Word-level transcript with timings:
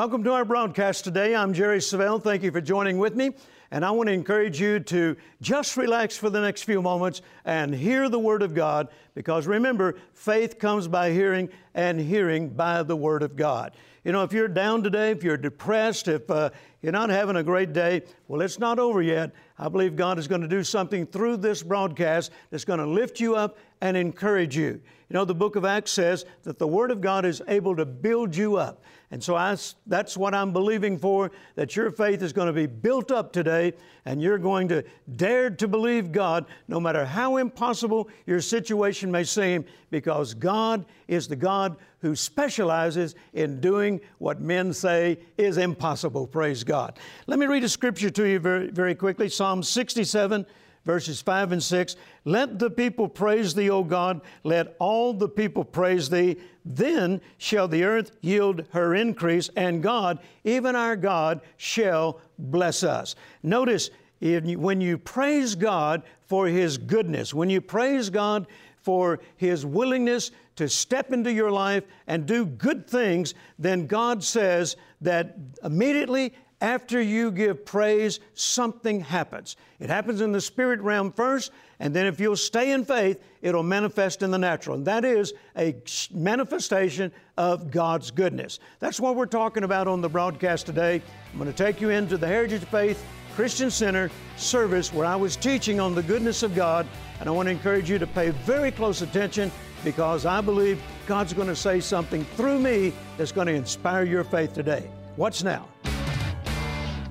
Welcome 0.00 0.24
to 0.24 0.32
our 0.32 0.46
broadcast 0.46 1.04
today. 1.04 1.36
I'm 1.36 1.52
Jerry 1.52 1.76
Savelle. 1.76 2.22
Thank 2.22 2.42
you 2.42 2.50
for 2.50 2.62
joining 2.62 2.96
with 2.96 3.14
me. 3.14 3.32
And 3.70 3.84
I 3.84 3.90
want 3.90 4.06
to 4.06 4.14
encourage 4.14 4.58
you 4.58 4.80
to 4.80 5.14
just 5.42 5.76
relax 5.76 6.16
for 6.16 6.30
the 6.30 6.40
next 6.40 6.62
few 6.62 6.80
moments 6.80 7.20
and 7.44 7.74
hear 7.74 8.08
the 8.08 8.18
Word 8.18 8.40
of 8.40 8.54
God 8.54 8.88
because 9.14 9.46
remember, 9.46 9.96
faith 10.14 10.58
comes 10.58 10.88
by 10.88 11.10
hearing 11.10 11.50
and 11.74 12.00
hearing 12.00 12.48
by 12.48 12.82
the 12.82 12.96
Word 12.96 13.22
of 13.22 13.36
God. 13.36 13.76
You 14.02 14.12
know, 14.12 14.22
if 14.22 14.32
you're 14.32 14.48
down 14.48 14.82
today, 14.82 15.10
if 15.10 15.22
you're 15.22 15.36
depressed, 15.36 16.08
if 16.08 16.30
uh, 16.30 16.48
you're 16.80 16.92
not 16.92 17.10
having 17.10 17.36
a 17.36 17.42
great 17.42 17.74
day, 17.74 18.00
well, 18.26 18.40
it's 18.40 18.58
not 18.58 18.78
over 18.78 19.02
yet. 19.02 19.32
I 19.58 19.68
believe 19.68 19.96
God 19.96 20.18
is 20.18 20.26
going 20.26 20.40
to 20.40 20.48
do 20.48 20.64
something 20.64 21.04
through 21.04 21.36
this 21.36 21.62
broadcast 21.62 22.32
that's 22.50 22.64
going 22.64 22.78
to 22.78 22.86
lift 22.86 23.20
you 23.20 23.36
up 23.36 23.58
and 23.82 23.98
encourage 23.98 24.56
you. 24.56 24.80
You 25.10 25.14
know, 25.14 25.26
the 25.26 25.34
book 25.34 25.56
of 25.56 25.66
Acts 25.66 25.90
says 25.90 26.24
that 26.44 26.58
the 26.58 26.66
Word 26.66 26.90
of 26.90 27.02
God 27.02 27.26
is 27.26 27.42
able 27.48 27.76
to 27.76 27.84
build 27.84 28.34
you 28.34 28.56
up. 28.56 28.82
And 29.12 29.22
so 29.22 29.34
I, 29.34 29.56
that's 29.86 30.16
what 30.16 30.34
I'm 30.34 30.52
believing 30.52 30.96
for, 30.96 31.32
that 31.56 31.74
your 31.74 31.90
faith 31.90 32.22
is 32.22 32.32
going 32.32 32.46
to 32.46 32.52
be 32.52 32.66
built 32.66 33.10
up 33.10 33.32
today 33.32 33.72
and 34.04 34.22
you're 34.22 34.38
going 34.38 34.68
to 34.68 34.84
dare 35.16 35.50
to 35.50 35.66
believe 35.66 36.12
God 36.12 36.46
no 36.68 36.78
matter 36.78 37.04
how 37.04 37.36
impossible 37.38 38.08
your 38.26 38.40
situation 38.40 39.10
may 39.10 39.24
seem, 39.24 39.64
because 39.90 40.32
God 40.32 40.84
is 41.08 41.26
the 41.26 41.34
God 41.34 41.76
who 42.00 42.14
specializes 42.14 43.16
in 43.32 43.60
doing 43.60 44.00
what 44.18 44.40
men 44.40 44.72
say 44.72 45.18
is 45.36 45.58
impossible. 45.58 46.26
Praise 46.26 46.62
God. 46.62 46.98
Let 47.26 47.40
me 47.40 47.46
read 47.46 47.64
a 47.64 47.68
scripture 47.68 48.10
to 48.10 48.24
you 48.24 48.38
very, 48.38 48.70
very 48.70 48.94
quickly 48.94 49.28
Psalm 49.28 49.62
67 49.62 50.46
verses 50.84 51.20
5 51.22 51.52
and 51.52 51.62
6. 51.62 51.96
Let 52.24 52.58
the 52.58 52.70
people 52.70 53.08
praise 53.08 53.54
thee, 53.54 53.70
O 53.70 53.84
God. 53.84 54.20
Let 54.44 54.76
all 54.78 55.12
the 55.12 55.28
people 55.28 55.64
praise 55.64 56.08
thee. 56.08 56.36
Then 56.64 57.20
shall 57.38 57.68
the 57.68 57.84
earth 57.84 58.12
yield 58.20 58.64
her 58.70 58.94
increase, 58.94 59.50
and 59.56 59.82
God, 59.82 60.18
even 60.44 60.76
our 60.76 60.96
God, 60.96 61.40
shall 61.56 62.20
bless 62.38 62.82
us. 62.82 63.14
Notice, 63.42 63.90
when 64.20 64.80
you 64.80 64.98
praise 64.98 65.54
God 65.54 66.02
for 66.26 66.46
His 66.46 66.76
goodness, 66.76 67.32
when 67.32 67.48
you 67.48 67.60
praise 67.60 68.10
God 68.10 68.46
for 68.76 69.20
His 69.36 69.64
willingness 69.64 70.30
to 70.56 70.68
step 70.68 71.12
into 71.12 71.32
your 71.32 71.50
life 71.50 71.84
and 72.06 72.26
do 72.26 72.44
good 72.44 72.86
things, 72.86 73.34
then 73.58 73.86
God 73.86 74.22
says 74.22 74.76
that 75.00 75.36
immediately 75.64 76.34
after 76.60 77.00
you 77.00 77.30
give 77.30 77.64
praise, 77.64 78.20
something 78.34 79.00
happens. 79.00 79.56
It 79.78 79.88
happens 79.88 80.20
in 80.20 80.32
the 80.32 80.40
spirit 80.40 80.80
realm 80.80 81.12
first, 81.12 81.52
and 81.78 81.94
then 81.94 82.06
if 82.06 82.20
you'll 82.20 82.36
stay 82.36 82.72
in 82.72 82.84
faith, 82.84 83.18
it'll 83.40 83.62
manifest 83.62 84.22
in 84.22 84.30
the 84.30 84.38
natural. 84.38 84.76
And 84.76 84.86
that 84.86 85.04
is 85.04 85.32
a 85.56 85.74
manifestation 86.12 87.12
of 87.38 87.70
God's 87.70 88.10
goodness. 88.10 88.58
That's 88.78 89.00
what 89.00 89.16
we're 89.16 89.26
talking 89.26 89.64
about 89.64 89.88
on 89.88 90.02
the 90.02 90.08
broadcast 90.08 90.66
today. 90.66 91.00
I'm 91.32 91.38
going 91.38 91.50
to 91.50 91.56
take 91.56 91.80
you 91.80 91.88
into 91.88 92.18
the 92.18 92.26
Heritage 92.26 92.64
Faith 92.64 93.02
Christian 93.34 93.70
Center 93.70 94.10
service 94.36 94.92
where 94.92 95.06
I 95.06 95.16
was 95.16 95.36
teaching 95.36 95.80
on 95.80 95.94
the 95.94 96.02
goodness 96.02 96.42
of 96.42 96.54
God, 96.54 96.86
and 97.20 97.28
I 97.28 97.32
want 97.32 97.46
to 97.46 97.52
encourage 97.52 97.88
you 97.88 97.98
to 97.98 98.06
pay 98.06 98.30
very 98.30 98.70
close 98.70 99.00
attention 99.00 99.50
because 99.82 100.26
I 100.26 100.42
believe 100.42 100.82
God's 101.06 101.32
going 101.32 101.48
to 101.48 101.56
say 101.56 101.80
something 101.80 102.24
through 102.36 102.58
me 102.58 102.92
that's 103.16 103.32
going 103.32 103.46
to 103.46 103.54
inspire 103.54 104.04
your 104.04 104.24
faith 104.24 104.52
today. 104.52 104.90
What's 105.16 105.42
now? 105.42 105.66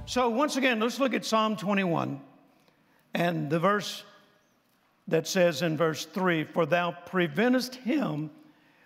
So, 0.09 0.27
once 0.27 0.57
again, 0.57 0.79
let's 0.79 0.99
look 0.99 1.13
at 1.13 1.23
Psalm 1.23 1.55
21 1.55 2.19
and 3.13 3.47
the 3.47 3.59
verse 3.59 4.03
that 5.07 5.27
says 5.27 5.61
in 5.61 5.77
verse 5.77 6.05
3 6.05 6.45
For 6.45 6.65
thou 6.65 6.97
preventest 7.05 7.75
him 7.75 8.31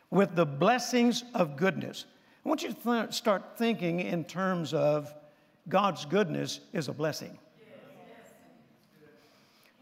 with 0.09 0.35
the 0.35 0.45
blessings 0.45 1.23
of 1.33 1.56
goodness. 1.56 2.03
I 2.45 2.50
want 2.50 2.62
you 2.62 2.73
to 2.73 2.75
th- 2.75 3.13
start 3.13 3.57
thinking 3.57 4.01
in 4.01 4.25
terms 4.25 4.73
of 4.73 5.13
God's 5.69 6.03
goodness 6.03 6.59
is 6.73 6.89
a 6.89 6.94
blessing. 6.94 7.39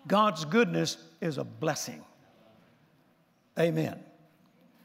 God's 0.06 0.46
goodness 0.46 0.98
is 1.22 1.40
a 1.40 1.44
blessing. 1.44 2.04
Amen. 3.58 4.00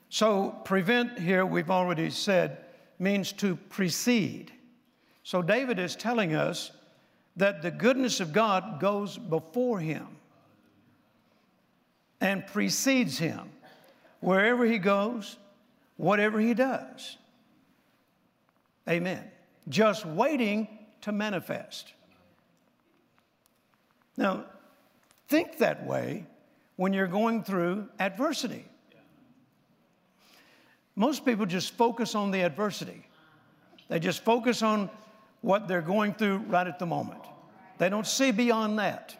So, 0.09 0.59
prevent 0.65 1.19
here, 1.19 1.45
we've 1.45 1.71
already 1.71 2.09
said, 2.09 2.65
means 2.99 3.33
to 3.33 3.57
precede. 3.57 4.53
So 5.27 5.43
David 5.43 5.81
is 5.81 5.97
telling 5.97 6.37
us 6.37 6.71
that 7.35 7.61
the 7.61 7.73
goodness 7.73 8.21
of 8.21 8.33
God 8.33 8.79
goes 8.79 9.19
before 9.19 9.81
him 9.81 10.07
and 12.21 12.47
precedes 12.47 13.19
him 13.19 13.51
wherever 14.21 14.65
he 14.65 14.79
goes, 14.79 15.37
whatever 15.97 16.39
he 16.39 16.55
does. 16.55 17.17
Amen. 18.89 19.25
Just 19.69 20.07
waiting 20.07 20.69
to 21.01 21.11
manifest. 21.11 21.93
Now, 24.17 24.45
think 25.27 25.59
that 25.59 25.85
way 25.85 26.25
when 26.77 26.93
you're 26.93 27.09
going 27.09 27.43
through 27.43 27.89
adversity. 27.99 28.65
Most 30.95 31.25
people 31.25 31.47
just 31.47 31.73
focus 31.73 32.15
on 32.15 32.31
the 32.31 32.43
adversity. 32.43 33.05
They 33.89 33.99
just 33.99 34.23
focus 34.23 34.63
on 34.63 34.89
what 35.47 35.69
they're 35.69 35.81
going 35.81 36.13
through 36.13 36.39
right 36.49 36.67
at 36.67 36.81
the 36.81 36.87
moment. 36.87 37.21
They 37.79 37.89
don't 37.89 38.07
see 38.07 38.33
beyond 38.33 38.81
that. 38.81 39.17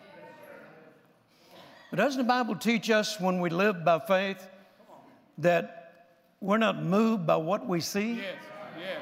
But 1.89 1.99
doesn't 1.99 2.19
the 2.19 2.27
Bible 2.27 2.57
teach 2.57 2.91
us 2.91 3.21
when 3.21 3.41
we 3.41 3.49
live 3.49 3.85
by 3.85 4.01
faith 4.01 4.45
that 5.39 6.09
we're 6.41 6.59
not 6.59 6.83
moved 6.83 7.29
by 7.29 7.37
what 7.37 7.69
we 7.69 7.81
see? 7.81 8.15
Yes, 8.15 8.35
yes. 8.77 9.01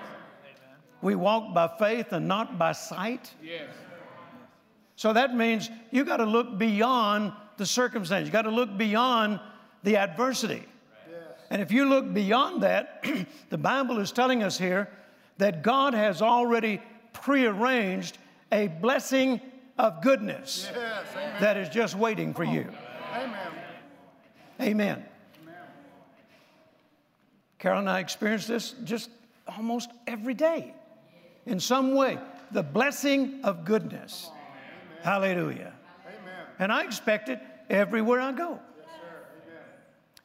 We 1.00 1.14
walk 1.14 1.54
by 1.54 1.70
faith 1.78 2.12
and 2.12 2.28
not 2.28 2.58
by 2.58 2.72
sight. 2.72 3.32
Yes. 3.42 3.70
So 4.96 5.14
that 5.14 5.34
means 5.34 5.70
you 5.90 6.04
got 6.04 6.18
to 6.18 6.26
look 6.26 6.58
beyond 6.58 7.32
the 7.56 7.64
circumstance. 7.64 8.26
You 8.26 8.32
got 8.32 8.42
to 8.42 8.50
look 8.50 8.76
beyond 8.76 9.40
the 9.82 9.96
adversity. 9.96 10.62
Yes. 11.10 11.22
And 11.48 11.62
if 11.62 11.72
you 11.72 11.86
look 11.86 12.12
beyond 12.12 12.62
that, 12.64 13.02
the 13.48 13.58
Bible 13.58 13.98
is 13.98 14.12
telling 14.12 14.42
us 14.42 14.58
here 14.58 14.90
that 15.38 15.62
God 15.62 15.94
has 15.94 16.20
already 16.20 16.82
prearranged 17.14 18.18
a 18.52 18.68
blessing 18.68 19.40
of 19.78 20.02
goodness 20.02 20.70
yes, 20.74 21.06
that 21.40 21.56
is 21.56 21.68
just 21.68 21.96
waiting 21.96 22.34
for 22.34 22.44
you. 22.44 22.68
Amen. 23.14 23.52
Amen. 24.60 25.04
Carol 27.58 27.80
and 27.80 27.88
I 27.88 28.00
experience 28.00 28.46
this 28.46 28.74
just 28.84 29.08
almost 29.48 29.90
every 30.06 30.34
day 30.34 30.74
in 31.46 31.58
some 31.58 31.94
way. 31.94 32.18
The 32.52 32.62
blessing 32.62 33.40
of 33.42 33.64
goodness. 33.64 34.28
Amen. 34.30 35.02
Hallelujah. 35.02 35.72
Amen. 36.06 36.46
And 36.58 36.70
I 36.70 36.84
expect 36.84 37.30
it 37.30 37.40
everywhere 37.70 38.20
I 38.20 38.32
go. 38.32 38.60
Yes, 38.78 38.88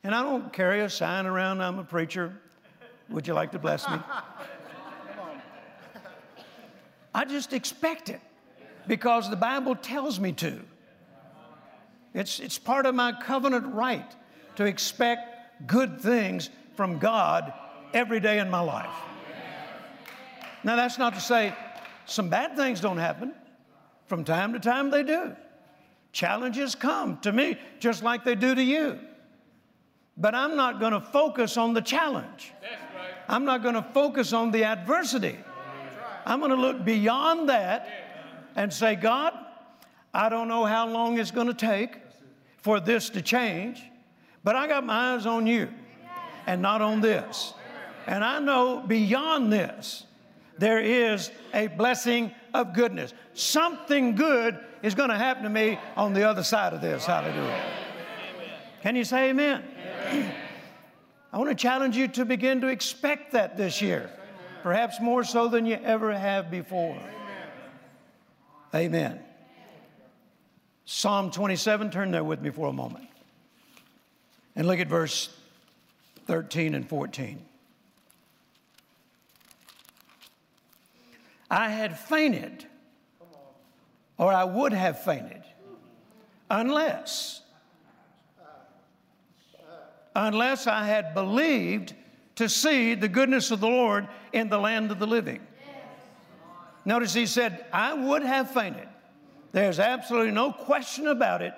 and 0.03 0.13
I 0.13 0.21
don't 0.21 0.51
carry 0.51 0.81
a 0.81 0.89
sign 0.89 1.25
around, 1.25 1.61
I'm 1.61 1.79
a 1.79 1.83
preacher. 1.83 2.33
Would 3.09 3.25
you 3.25 3.33
like 3.33 3.53
to 3.53 3.59
bless 3.59 3.89
me? 3.89 3.97
I 7.13 7.25
just 7.25 7.53
expect 7.53 8.09
it 8.09 8.21
because 8.87 9.29
the 9.29 9.35
Bible 9.35 9.75
tells 9.75 10.19
me 10.19 10.31
to. 10.33 10.59
It's, 12.13 12.39
it's 12.39 12.57
part 12.57 12.85
of 12.85 12.95
my 12.95 13.11
covenant 13.11 13.73
right 13.73 14.15
to 14.55 14.65
expect 14.65 15.67
good 15.67 16.01
things 16.01 16.49
from 16.75 16.97
God 16.99 17.53
every 17.93 18.19
day 18.19 18.39
in 18.39 18.49
my 18.49 18.61
life. 18.61 18.89
Now, 20.63 20.75
that's 20.75 20.97
not 20.97 21.13
to 21.13 21.21
say 21.21 21.53
some 22.05 22.29
bad 22.29 22.55
things 22.55 22.81
don't 22.81 22.97
happen. 22.97 23.33
From 24.07 24.23
time 24.23 24.53
to 24.53 24.59
time, 24.59 24.89
they 24.89 25.03
do. 25.03 25.35
Challenges 26.11 26.73
come 26.73 27.19
to 27.19 27.31
me 27.31 27.57
just 27.79 28.03
like 28.03 28.23
they 28.23 28.35
do 28.35 28.55
to 28.55 28.63
you. 28.63 28.99
But 30.17 30.35
I'm 30.35 30.55
not 30.55 30.79
going 30.79 30.93
to 30.93 30.99
focus 30.99 31.55
on 31.55 31.73
the 31.73 31.81
challenge. 31.81 32.51
I'm 33.27 33.45
not 33.45 33.61
going 33.61 33.75
to 33.75 33.85
focus 33.93 34.33
on 34.33 34.51
the 34.51 34.63
adversity. 34.63 35.37
I'm 36.25 36.39
going 36.39 36.51
to 36.51 36.57
look 36.57 36.83
beyond 36.83 37.49
that 37.49 37.89
and 38.55 38.71
say, 38.71 38.95
God, 38.95 39.33
I 40.13 40.29
don't 40.29 40.47
know 40.47 40.65
how 40.65 40.87
long 40.87 41.19
it's 41.19 41.31
going 41.31 41.47
to 41.47 41.53
take 41.53 41.97
for 42.57 42.79
this 42.79 43.09
to 43.11 43.21
change, 43.21 43.81
but 44.43 44.55
I 44.55 44.67
got 44.67 44.85
my 44.85 45.13
eyes 45.13 45.25
on 45.25 45.47
you 45.47 45.69
and 46.47 46.61
not 46.61 46.81
on 46.81 47.01
this. 47.01 47.53
And 48.07 48.23
I 48.23 48.39
know 48.39 48.83
beyond 48.85 49.53
this, 49.53 50.05
there 50.57 50.79
is 50.79 51.31
a 51.53 51.67
blessing 51.67 52.31
of 52.53 52.73
goodness. 52.73 53.13
Something 53.33 54.15
good 54.15 54.59
is 54.81 54.95
going 54.95 55.09
to 55.09 55.17
happen 55.17 55.43
to 55.43 55.49
me 55.49 55.77
on 55.95 56.13
the 56.13 56.23
other 56.23 56.43
side 56.43 56.73
of 56.73 56.81
this. 56.81 57.05
Hallelujah. 57.05 57.63
Can 58.81 58.95
you 58.95 59.03
say 59.03 59.29
amen? 59.29 59.63
I 61.31 61.37
want 61.37 61.49
to 61.49 61.55
challenge 61.55 61.95
you 61.95 62.07
to 62.09 62.25
begin 62.25 62.61
to 62.61 62.67
expect 62.67 63.33
that 63.33 63.55
this 63.55 63.81
year 63.81 64.09
perhaps 64.63 64.99
more 64.99 65.23
so 65.23 65.47
than 65.47 65.65
you 65.65 65.79
ever 65.83 66.11
have 66.17 66.51
before. 66.51 66.97
Amen. 68.73 68.75
Amen. 68.75 69.19
Psalm 70.85 71.31
27, 71.31 71.91
turn 71.91 72.11
there 72.11 72.23
with 72.23 72.41
me 72.41 72.49
for 72.49 72.67
a 72.67 72.73
moment. 72.73 73.07
And 74.55 74.67
look 74.67 74.79
at 74.79 74.87
verse 74.87 75.29
13 76.25 76.75
and 76.75 76.87
14. 76.87 77.45
I 81.51 81.69
had 81.69 81.97
fainted, 81.97 82.65
or 84.17 84.31
I 84.31 84.43
would 84.43 84.73
have 84.73 85.03
fainted, 85.03 85.43
unless, 86.49 87.41
unless 90.15 90.67
I 90.67 90.85
had 90.85 91.13
believed 91.13 91.93
to 92.39 92.47
see 92.47 92.95
the 92.95 93.09
goodness 93.09 93.51
of 93.51 93.59
the 93.59 93.67
Lord 93.67 94.07
in 94.31 94.47
the 94.47 94.57
land 94.57 94.91
of 94.91 94.99
the 94.99 95.05
living. 95.05 95.41
Notice 96.85 97.13
he 97.13 97.25
said, 97.25 97.65
I 97.73 97.93
would 97.93 98.23
have 98.23 98.51
fainted. 98.51 98.87
There's 99.51 99.77
absolutely 99.77 100.31
no 100.31 100.53
question 100.53 101.07
about 101.07 101.41
it. 101.41 101.53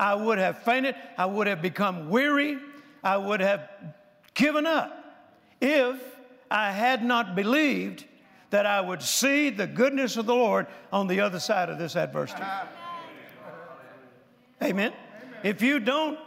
I 0.00 0.16
would 0.16 0.38
have 0.38 0.58
fainted. 0.64 0.96
I 1.16 1.26
would 1.26 1.46
have 1.46 1.62
become 1.62 2.10
weary. 2.10 2.58
I 3.04 3.16
would 3.16 3.38
have 3.38 3.70
given 4.34 4.66
up 4.66 4.92
if 5.60 5.96
I 6.50 6.72
had 6.72 7.04
not 7.04 7.36
believed 7.36 8.04
that 8.50 8.66
I 8.66 8.80
would 8.80 9.02
see 9.02 9.50
the 9.50 9.68
goodness 9.68 10.16
of 10.16 10.26
the 10.26 10.34
Lord 10.34 10.66
on 10.92 11.06
the 11.06 11.20
other 11.20 11.38
side 11.38 11.70
of 11.70 11.78
this 11.78 11.94
adversity. 11.94 12.42
Amen. 14.60 14.92
If 15.44 15.62
you 15.62 15.78
don't 15.78 16.18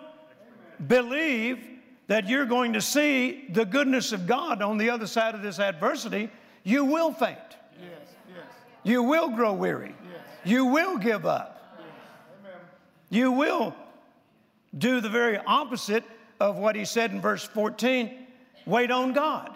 believe 0.87 1.78
that 2.09 2.27
you're 2.27 2.45
going 2.47 2.73
to 2.73 2.81
see 2.81 3.45
the 3.51 3.63
goodness 3.63 4.11
of 4.13 4.25
God 4.25 4.63
on 4.63 4.79
the 4.79 4.89
other 4.89 5.05
side 5.05 5.35
of 5.35 5.43
this 5.43 5.59
adversity, 5.59 6.31
you 6.63 6.83
will 6.83 7.13
faint. 7.13 7.37
Yes, 7.79 7.91
yes. 8.27 8.45
You 8.83 9.03
will 9.03 9.29
grow 9.29 9.53
weary. 9.53 9.95
Yes. 10.03 10.21
You 10.43 10.65
will 10.65 10.97
give 10.97 11.27
up. 11.27 11.55
You 13.11 13.31
will 13.31 13.75
do 14.75 15.01
the 15.01 15.09
very 15.09 15.37
opposite 15.37 16.03
of 16.39 16.55
what 16.55 16.75
he 16.75 16.83
said 16.83 17.11
in 17.11 17.21
verse 17.21 17.43
14 17.43 18.25
wait 18.65 18.89
on 18.89 19.13
God. 19.13 19.55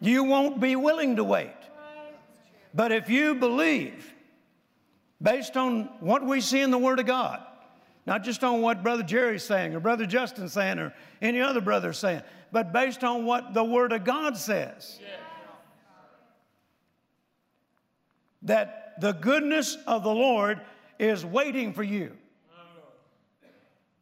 You 0.00 0.24
won't 0.24 0.60
be 0.60 0.76
willing 0.76 1.16
to 1.16 1.24
wait. 1.24 1.52
But 2.72 2.92
if 2.92 3.10
you 3.10 3.34
believe, 3.34 4.10
based 5.20 5.56
on 5.56 5.90
what 6.00 6.24
we 6.24 6.40
see 6.40 6.62
in 6.62 6.70
the 6.70 6.78
Word 6.78 6.98
of 6.98 7.04
God, 7.04 7.42
not 8.06 8.22
just 8.22 8.44
on 8.44 8.60
what 8.60 8.82
Brother 8.82 9.02
Jerry's 9.02 9.44
saying 9.44 9.74
or 9.74 9.80
Brother 9.80 10.06
Justin's 10.06 10.52
saying 10.52 10.78
or 10.78 10.92
any 11.22 11.40
other 11.40 11.60
brother's 11.60 11.98
saying, 11.98 12.22
but 12.52 12.72
based 12.72 13.02
on 13.02 13.24
what 13.24 13.54
the 13.54 13.64
Word 13.64 13.92
of 13.92 14.04
God 14.04 14.36
says. 14.36 14.98
That 18.42 19.00
the 19.00 19.12
goodness 19.12 19.78
of 19.86 20.02
the 20.02 20.14
Lord 20.14 20.60
is 20.98 21.24
waiting 21.24 21.72
for 21.72 21.82
you. 21.82 22.12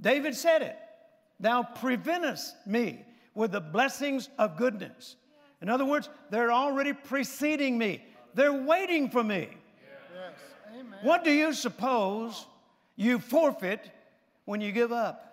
David 0.01 0.35
said 0.35 0.63
it. 0.63 0.77
Thou 1.39 1.63
preventest 1.63 2.55
me 2.67 3.05
with 3.35 3.53
the 3.53 3.61
blessings 3.61 4.29
of 4.39 4.57
goodness. 4.57 5.17
In 5.61 5.69
other 5.69 5.85
words, 5.85 6.09
they're 6.31 6.53
already 6.53 6.93
preceding 6.93 7.79
me, 7.79 8.05
they're 8.35 8.53
waiting 8.53 9.09
for 9.09 9.23
me. 9.23 9.49
Yes. 10.13 10.35
Amen. 10.75 10.99
What 11.03 11.23
do 11.23 11.31
you 11.31 11.53
suppose 11.53 12.47
you 12.97 13.19
forfeit 13.19 13.91
when 14.45 14.61
you 14.61 14.73
give 14.73 14.93
up? 14.93 15.29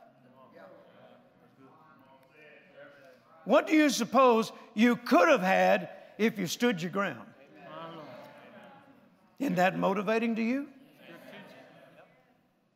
What 3.45 3.65
do 3.67 3.75
you 3.75 3.89
suppose 3.89 4.51
you 4.75 4.95
could 4.95 5.27
have 5.27 5.41
had 5.41 5.89
if 6.17 6.37
you 6.37 6.45
stood 6.45 6.81
your 6.81 6.91
ground? 6.91 7.27
Isn't 9.39 9.55
that 9.55 9.79
motivating 9.79 10.35
to 10.35 10.43
you? 10.43 10.67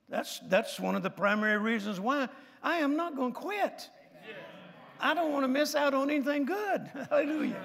That's, 0.10 0.40
that's 0.48 0.80
one 0.80 0.96
of 0.96 1.04
the 1.04 1.10
primary 1.10 1.58
reasons 1.58 2.00
why 2.00 2.30
I 2.62 2.78
am 2.78 2.96
not 2.96 3.16
going 3.16 3.34
to 3.34 3.40
quit. 3.40 3.90
I 5.00 5.14
don't 5.14 5.34
want 5.34 5.44
to 5.44 5.48
miss 5.48 5.76
out 5.76 5.94
on 5.94 6.10
anything 6.10 6.46
good. 6.46 6.90
Hallelujah. 7.10 7.62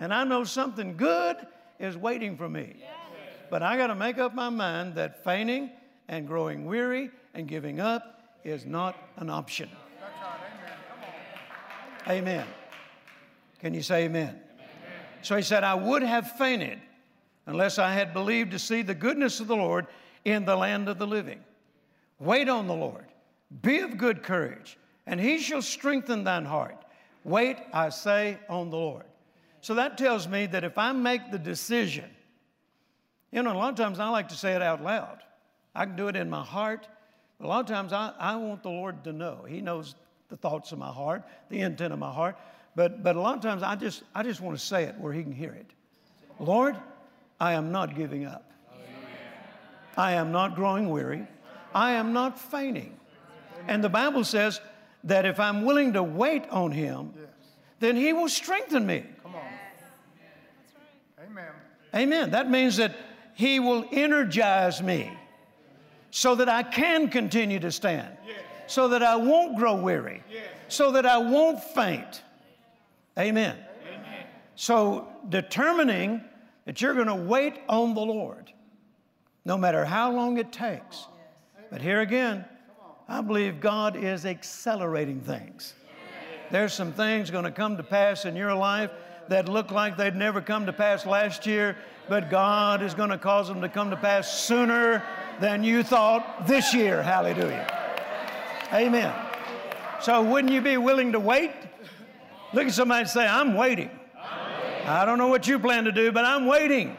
And 0.00 0.12
I 0.12 0.24
know 0.24 0.42
something 0.44 0.96
good 0.96 1.36
is 1.78 1.96
waiting 1.96 2.36
for 2.36 2.48
me. 2.48 2.76
But 3.50 3.62
I 3.62 3.76
got 3.76 3.88
to 3.88 3.94
make 3.94 4.18
up 4.18 4.34
my 4.34 4.48
mind 4.48 4.94
that 4.96 5.22
fainting 5.22 5.70
and 6.10 6.26
growing 6.26 6.66
weary 6.66 7.08
and 7.34 7.46
giving 7.46 7.80
up 7.80 8.36
is 8.44 8.66
not 8.66 8.96
an 9.16 9.30
option. 9.30 9.70
Amen. 12.08 12.46
Can 13.60 13.72
you 13.72 13.82
say 13.82 14.04
amen? 14.04 14.28
amen? 14.28 14.40
So 15.22 15.36
he 15.36 15.42
said, 15.42 15.62
I 15.62 15.74
would 15.74 16.02
have 16.02 16.32
fainted 16.32 16.80
unless 17.46 17.78
I 17.78 17.92
had 17.92 18.12
believed 18.12 18.50
to 18.50 18.58
see 18.58 18.82
the 18.82 18.94
goodness 18.94 19.38
of 19.38 19.46
the 19.46 19.56
Lord 19.56 19.86
in 20.24 20.44
the 20.44 20.56
land 20.56 20.88
of 20.88 20.98
the 20.98 21.06
living. 21.06 21.40
Wait 22.18 22.48
on 22.48 22.66
the 22.66 22.74
Lord. 22.74 23.06
Be 23.62 23.78
of 23.78 23.96
good 23.96 24.22
courage 24.22 24.78
and 25.06 25.20
he 25.20 25.38
shall 25.38 25.62
strengthen 25.62 26.24
thine 26.24 26.44
heart. 26.44 26.76
Wait, 27.22 27.56
I 27.72 27.90
say, 27.90 28.38
on 28.48 28.70
the 28.70 28.76
Lord. 28.76 29.04
So 29.60 29.74
that 29.74 29.96
tells 29.96 30.26
me 30.26 30.46
that 30.46 30.64
if 30.64 30.76
I 30.76 30.90
make 30.90 31.30
the 31.30 31.38
decision, 31.38 32.10
you 33.30 33.42
know, 33.42 33.52
a 33.52 33.54
lot 33.54 33.68
of 33.68 33.76
times 33.76 34.00
I 34.00 34.08
like 34.08 34.28
to 34.30 34.36
say 34.36 34.54
it 34.54 34.62
out 34.62 34.82
loud. 34.82 35.18
I 35.74 35.86
can 35.86 35.96
do 35.96 36.08
it 36.08 36.16
in 36.16 36.28
my 36.28 36.44
heart. 36.44 36.88
A 37.40 37.46
lot 37.46 37.60
of 37.60 37.66
times 37.66 37.92
I, 37.92 38.12
I 38.18 38.36
want 38.36 38.62
the 38.62 38.70
Lord 38.70 39.04
to 39.04 39.12
know. 39.12 39.44
He 39.48 39.60
knows 39.60 39.94
the 40.28 40.36
thoughts 40.36 40.72
of 40.72 40.78
my 40.78 40.90
heart, 40.90 41.22
the 41.48 41.60
intent 41.60 41.92
of 41.92 41.98
my 41.98 42.12
heart. 42.12 42.36
But, 42.76 43.02
but 43.02 43.16
a 43.16 43.20
lot 43.20 43.36
of 43.36 43.42
times 43.42 43.62
I 43.62 43.76
just, 43.76 44.02
I 44.14 44.22
just 44.22 44.40
want 44.40 44.58
to 44.58 44.64
say 44.64 44.84
it 44.84 44.96
where 44.98 45.12
He 45.12 45.22
can 45.22 45.32
hear 45.32 45.52
it. 45.52 45.70
Lord, 46.38 46.76
I 47.38 47.54
am 47.54 47.72
not 47.72 47.94
giving 47.94 48.26
up. 48.26 48.50
I 49.96 50.12
am 50.12 50.32
not 50.32 50.54
growing 50.54 50.88
weary. 50.88 51.26
I 51.74 51.92
am 51.92 52.12
not 52.12 52.38
fainting. 52.38 52.98
And 53.68 53.82
the 53.82 53.88
Bible 53.88 54.24
says, 54.24 54.60
that 55.04 55.24
if 55.24 55.40
I'm 55.40 55.64
willing 55.64 55.94
to 55.94 56.02
wait 56.02 56.48
on 56.50 56.72
Him, 56.72 57.14
then 57.78 57.96
He 57.96 58.12
will 58.12 58.28
strengthen 58.28 58.86
me. 58.86 59.04
Come 59.22 59.34
on. 59.34 59.42
Right. 59.42 61.26
Amen. 61.26 61.52
Amen. 61.94 62.30
That 62.30 62.50
means 62.50 62.76
that 62.76 62.94
He 63.34 63.60
will 63.60 63.84
energize 63.90 64.82
me 64.82 65.10
so 66.10 66.34
that 66.34 66.48
I 66.48 66.62
can 66.62 67.08
continue 67.08 67.60
to 67.60 67.70
stand, 67.70 68.16
yes. 68.26 68.36
so 68.66 68.88
that 68.88 69.02
I 69.02 69.16
won't 69.16 69.56
grow 69.56 69.76
weary, 69.76 70.22
yes. 70.30 70.44
so 70.68 70.92
that 70.92 71.06
I 71.06 71.18
won't 71.18 71.62
faint. 71.62 72.22
Amen. 73.18 73.56
Amen. 73.86 74.26
So, 74.56 75.08
determining 75.28 76.22
that 76.64 76.80
you're 76.80 76.94
going 76.94 77.06
to 77.06 77.14
wait 77.14 77.54
on 77.68 77.94
the 77.94 78.00
Lord, 78.00 78.52
no 79.44 79.56
matter 79.56 79.84
how 79.84 80.12
long 80.12 80.38
it 80.38 80.52
takes. 80.52 81.06
But 81.70 81.80
here 81.80 82.00
again, 82.00 82.44
I 83.08 83.20
believe 83.20 83.60
God 83.60 83.96
is 83.96 84.26
accelerating 84.26 85.20
things. 85.20 85.74
There's 86.50 86.72
some 86.72 86.92
things 86.92 87.30
going 87.30 87.44
to 87.44 87.50
come 87.52 87.76
to 87.76 87.82
pass 87.82 88.24
in 88.24 88.34
your 88.34 88.54
life 88.54 88.90
that 89.28 89.48
look 89.48 89.70
like 89.70 89.96
they'd 89.96 90.16
never 90.16 90.40
come 90.40 90.66
to 90.66 90.72
pass 90.72 91.06
last 91.06 91.46
year, 91.46 91.76
but 92.08 92.28
God 92.28 92.82
is 92.82 92.94
going 92.94 93.10
to 93.10 93.18
cause 93.18 93.46
them 93.46 93.60
to 93.60 93.68
come 93.68 93.90
to 93.90 93.96
pass 93.96 94.40
sooner 94.40 95.04
than 95.40 95.64
you 95.64 95.82
thought 95.82 96.46
this 96.46 96.74
year. 96.74 97.02
Hallelujah. 97.02 97.66
Amen. 98.72 99.12
So, 100.00 100.22
wouldn't 100.22 100.52
you 100.52 100.60
be 100.60 100.76
willing 100.76 101.12
to 101.12 101.20
wait? 101.20 101.52
Look 102.52 102.66
at 102.66 102.72
somebody 102.72 103.02
and 103.02 103.10
say, 103.10 103.26
I'm 103.26 103.54
waiting. 103.54 103.90
I 104.86 105.04
don't 105.04 105.18
know 105.18 105.28
what 105.28 105.46
you 105.46 105.58
plan 105.58 105.84
to 105.84 105.92
do, 105.92 106.12
but 106.12 106.24
I'm 106.24 106.46
waiting. 106.46 106.96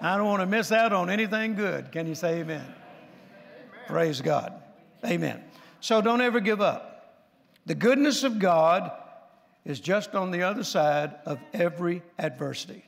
I 0.00 0.16
don't 0.16 0.26
want 0.26 0.40
to 0.40 0.46
miss 0.46 0.72
out 0.72 0.92
on 0.92 1.10
anything 1.10 1.54
good. 1.54 1.92
Can 1.92 2.06
you 2.06 2.14
say 2.14 2.40
amen? 2.40 2.64
Praise 3.86 4.20
God. 4.20 4.54
Amen. 5.04 5.42
So 5.80 6.00
don't 6.00 6.20
ever 6.20 6.40
give 6.40 6.60
up. 6.60 7.26
The 7.66 7.74
goodness 7.74 8.22
of 8.24 8.38
God 8.38 8.92
is 9.64 9.80
just 9.80 10.14
on 10.14 10.30
the 10.30 10.42
other 10.42 10.64
side 10.64 11.16
of 11.26 11.38
every 11.52 12.02
adversity. 12.18 12.84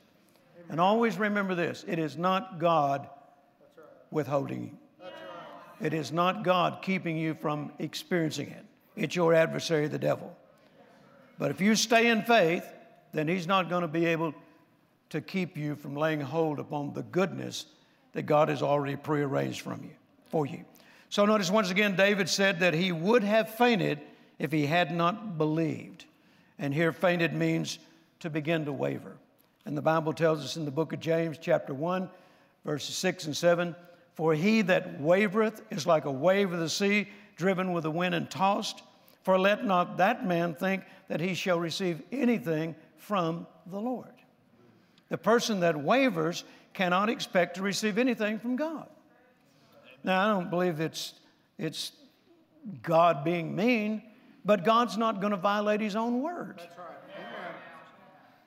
And 0.69 0.79
always 0.79 1.17
remember 1.17 1.53
this 1.55 1.85
it 1.87 1.99
is 1.99 2.17
not 2.17 2.59
God 2.59 3.09
withholding 4.13 4.63
you, 4.63 5.07
it 5.81 5.93
is 5.93 6.11
not 6.11 6.43
God 6.43 6.81
keeping 6.81 7.17
you 7.17 7.33
from 7.33 7.71
experiencing 7.79 8.49
it. 8.49 8.65
It's 8.95 9.15
your 9.15 9.33
adversary, 9.33 9.87
the 9.87 9.99
devil. 9.99 10.35
But 11.37 11.51
if 11.51 11.59
you 11.59 11.75
stay 11.75 12.07
in 12.07 12.21
faith, 12.21 12.65
then 13.11 13.27
he's 13.27 13.47
not 13.47 13.69
going 13.69 13.81
to 13.81 13.87
be 13.87 14.05
able 14.05 14.33
to 15.09 15.19
keep 15.19 15.57
you 15.57 15.75
from 15.75 15.95
laying 15.95 16.21
hold 16.21 16.59
upon 16.59 16.93
the 16.93 17.03
goodness 17.03 17.65
that 18.13 18.23
God 18.23 18.49
has 18.49 18.61
already 18.61 18.95
prearranged 18.95 19.61
from 19.61 19.83
you 19.83 19.91
for 20.27 20.45
you. 20.45 20.63
So 21.09 21.25
notice 21.25 21.51
once 21.51 21.69
again, 21.69 21.95
David 21.95 22.29
said 22.29 22.59
that 22.61 22.73
he 22.73 22.91
would 22.91 23.23
have 23.23 23.49
fainted 23.55 23.99
if 24.39 24.51
he 24.51 24.65
had 24.65 24.91
not 24.95 25.37
believed. 25.37 26.05
And 26.57 26.73
here, 26.73 26.91
fainted 26.91 27.33
means 27.33 27.79
to 28.21 28.29
begin 28.29 28.65
to 28.65 28.73
waver. 28.73 29.17
And 29.65 29.77
the 29.77 29.81
Bible 29.81 30.13
tells 30.13 30.43
us 30.43 30.55
in 30.57 30.65
the 30.65 30.71
book 30.71 30.93
of 30.93 30.99
James, 30.99 31.37
chapter 31.39 31.73
1, 31.73 32.09
verses 32.65 32.95
6 32.95 33.25
and 33.25 33.37
7 33.37 33.75
For 34.13 34.33
he 34.33 34.61
that 34.63 35.01
wavereth 35.01 35.61
is 35.71 35.87
like 35.87 36.05
a 36.05 36.11
wave 36.11 36.53
of 36.53 36.59
the 36.59 36.69
sea, 36.69 37.07
driven 37.35 37.73
with 37.73 37.83
the 37.83 37.91
wind 37.91 38.13
and 38.13 38.29
tossed. 38.29 38.83
For 39.23 39.39
let 39.39 39.65
not 39.65 39.97
that 39.97 40.25
man 40.25 40.53
think 40.53 40.83
that 41.07 41.19
he 41.19 41.33
shall 41.33 41.59
receive 41.59 42.01
anything 42.11 42.75
from 42.97 43.47
the 43.65 43.79
Lord. 43.79 44.13
The 45.09 45.17
person 45.17 45.61
that 45.61 45.81
wavers 45.81 46.43
cannot 46.73 47.09
expect 47.09 47.55
to 47.55 47.61
receive 47.61 47.97
anything 47.97 48.39
from 48.39 48.55
God. 48.55 48.87
Now, 50.03 50.23
I 50.23 50.33
don't 50.33 50.49
believe 50.49 50.79
it's, 50.79 51.13
it's 51.57 51.91
God 52.81 53.23
being 53.23 53.55
mean, 53.55 54.03
but 54.43 54.65
God's 54.65 54.97
not 54.97 55.21
going 55.21 55.31
to 55.31 55.37
violate 55.37 55.81
His 55.81 55.95
own 55.95 56.21
word. 56.21 56.55
That's 56.57 56.77
right. 56.77 56.87
Amen. 57.15 57.55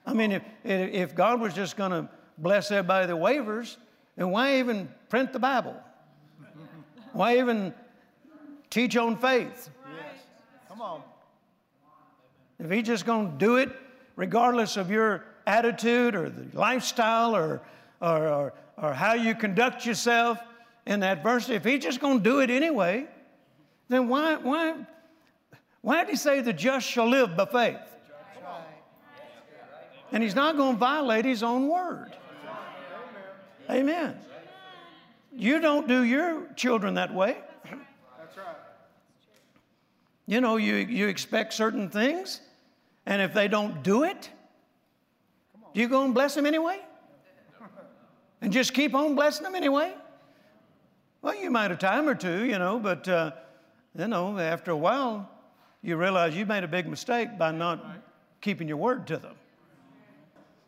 I 0.05 0.13
mean, 0.13 0.33
if, 0.33 0.43
if 0.65 1.15
God 1.15 1.41
was 1.41 1.55
just 1.55 1.77
going 1.77 1.93
to 1.93 2.09
bless 2.39 2.71
everybody 2.71 3.07
that 3.07 3.17
wavers, 3.17 3.79
then 4.17 4.31
why 4.31 4.59
even 4.59 4.89
print 5.09 5.33
the 5.33 5.39
Bible? 5.39 5.77
Why 7.13 7.39
even 7.39 7.73
teach 8.71 8.97
on 8.97 9.17
faith? 9.17 9.71
Yes. 9.95 10.23
Come 10.69 10.81
on. 10.81 11.03
If 12.59 12.71
he's 12.71 12.87
just 12.87 13.07
going 13.07 13.33
to 13.33 13.39
do 13.39 13.57
it 13.57 13.71
regardless 14.17 14.77
of 14.77 14.91
your 14.91 15.25
attitude 15.47 16.15
or 16.15 16.31
the 16.31 16.47
lifestyle 16.59 17.37
or, 17.37 17.61
or, 18.01 18.29
or, 18.29 18.53
or 18.79 18.93
how 18.93 19.15
you 19.15 19.35
conduct 19.35 19.85
yourself 19.87 20.39
in 20.87 21.03
adversity, 21.03 21.55
if 21.55 21.65
he's 21.65 21.83
just 21.83 22.01
going 22.01 22.19
to 22.19 22.25
do 22.25 22.41
it 22.41 22.51
anyway, 22.51 23.07
then 23.89 24.09
why, 24.09 24.37
why, 24.37 24.75
why 25.83 26.05
did 26.05 26.11
he 26.11 26.17
say 26.17 26.41
the 26.41 26.53
just 26.53 26.87
shall 26.87 27.09
live 27.09 27.37
by 27.37 27.45
faith? 27.45 27.97
And 30.13 30.23
he's 30.23 30.35
not 30.35 30.57
going 30.57 30.75
to 30.75 30.79
violate 30.79 31.25
his 31.25 31.43
own 31.43 31.69
word. 31.69 32.17
Amen. 33.71 34.17
You 35.35 35.61
don't 35.61 35.87
do 35.87 36.03
your 36.03 36.47
children 36.55 36.95
that 36.95 37.13
way. 37.13 37.37
That's 37.65 38.37
right. 38.37 38.57
You 40.27 40.41
know, 40.41 40.57
you, 40.57 40.75
you 40.75 41.09
expect 41.09 41.53
certain 41.53 41.89
things, 41.89 42.41
and 43.05 43.21
if 43.21 43.35
they 43.35 43.49
don't 43.49 43.83
do 43.83 44.05
it, 44.05 44.31
do 45.75 45.81
you 45.81 45.89
go 45.89 46.05
and 46.05 46.15
bless 46.15 46.35
them 46.35 46.47
anyway? 46.47 46.81
And 48.43 48.53
just 48.53 48.75
keep 48.75 48.95
on 48.95 49.15
blessing 49.15 49.45
them 49.45 49.55
anyway? 49.55 49.95
Well, 51.23 51.35
you 51.35 51.51
might 51.51 51.71
a 51.71 51.77
time 51.77 52.07
or 52.07 52.15
two, 52.15 52.45
you 52.45 52.59
know, 52.59 52.79
but, 52.79 53.09
uh, 53.09 53.33
you 53.99 54.07
know, 54.07 54.39
after 54.39 54.71
a 54.73 54.77
while, 54.77 55.29
you 55.83 55.97
realize 55.97 56.37
you 56.37 56.45
made 56.45 56.63
a 56.63 56.69
big 56.69 56.87
mistake 56.87 57.39
by 57.39 57.51
not 57.51 57.85
keeping 58.41 58.69
your 58.69 58.77
word 58.77 59.07
to 59.07 59.17
them. 59.17 59.35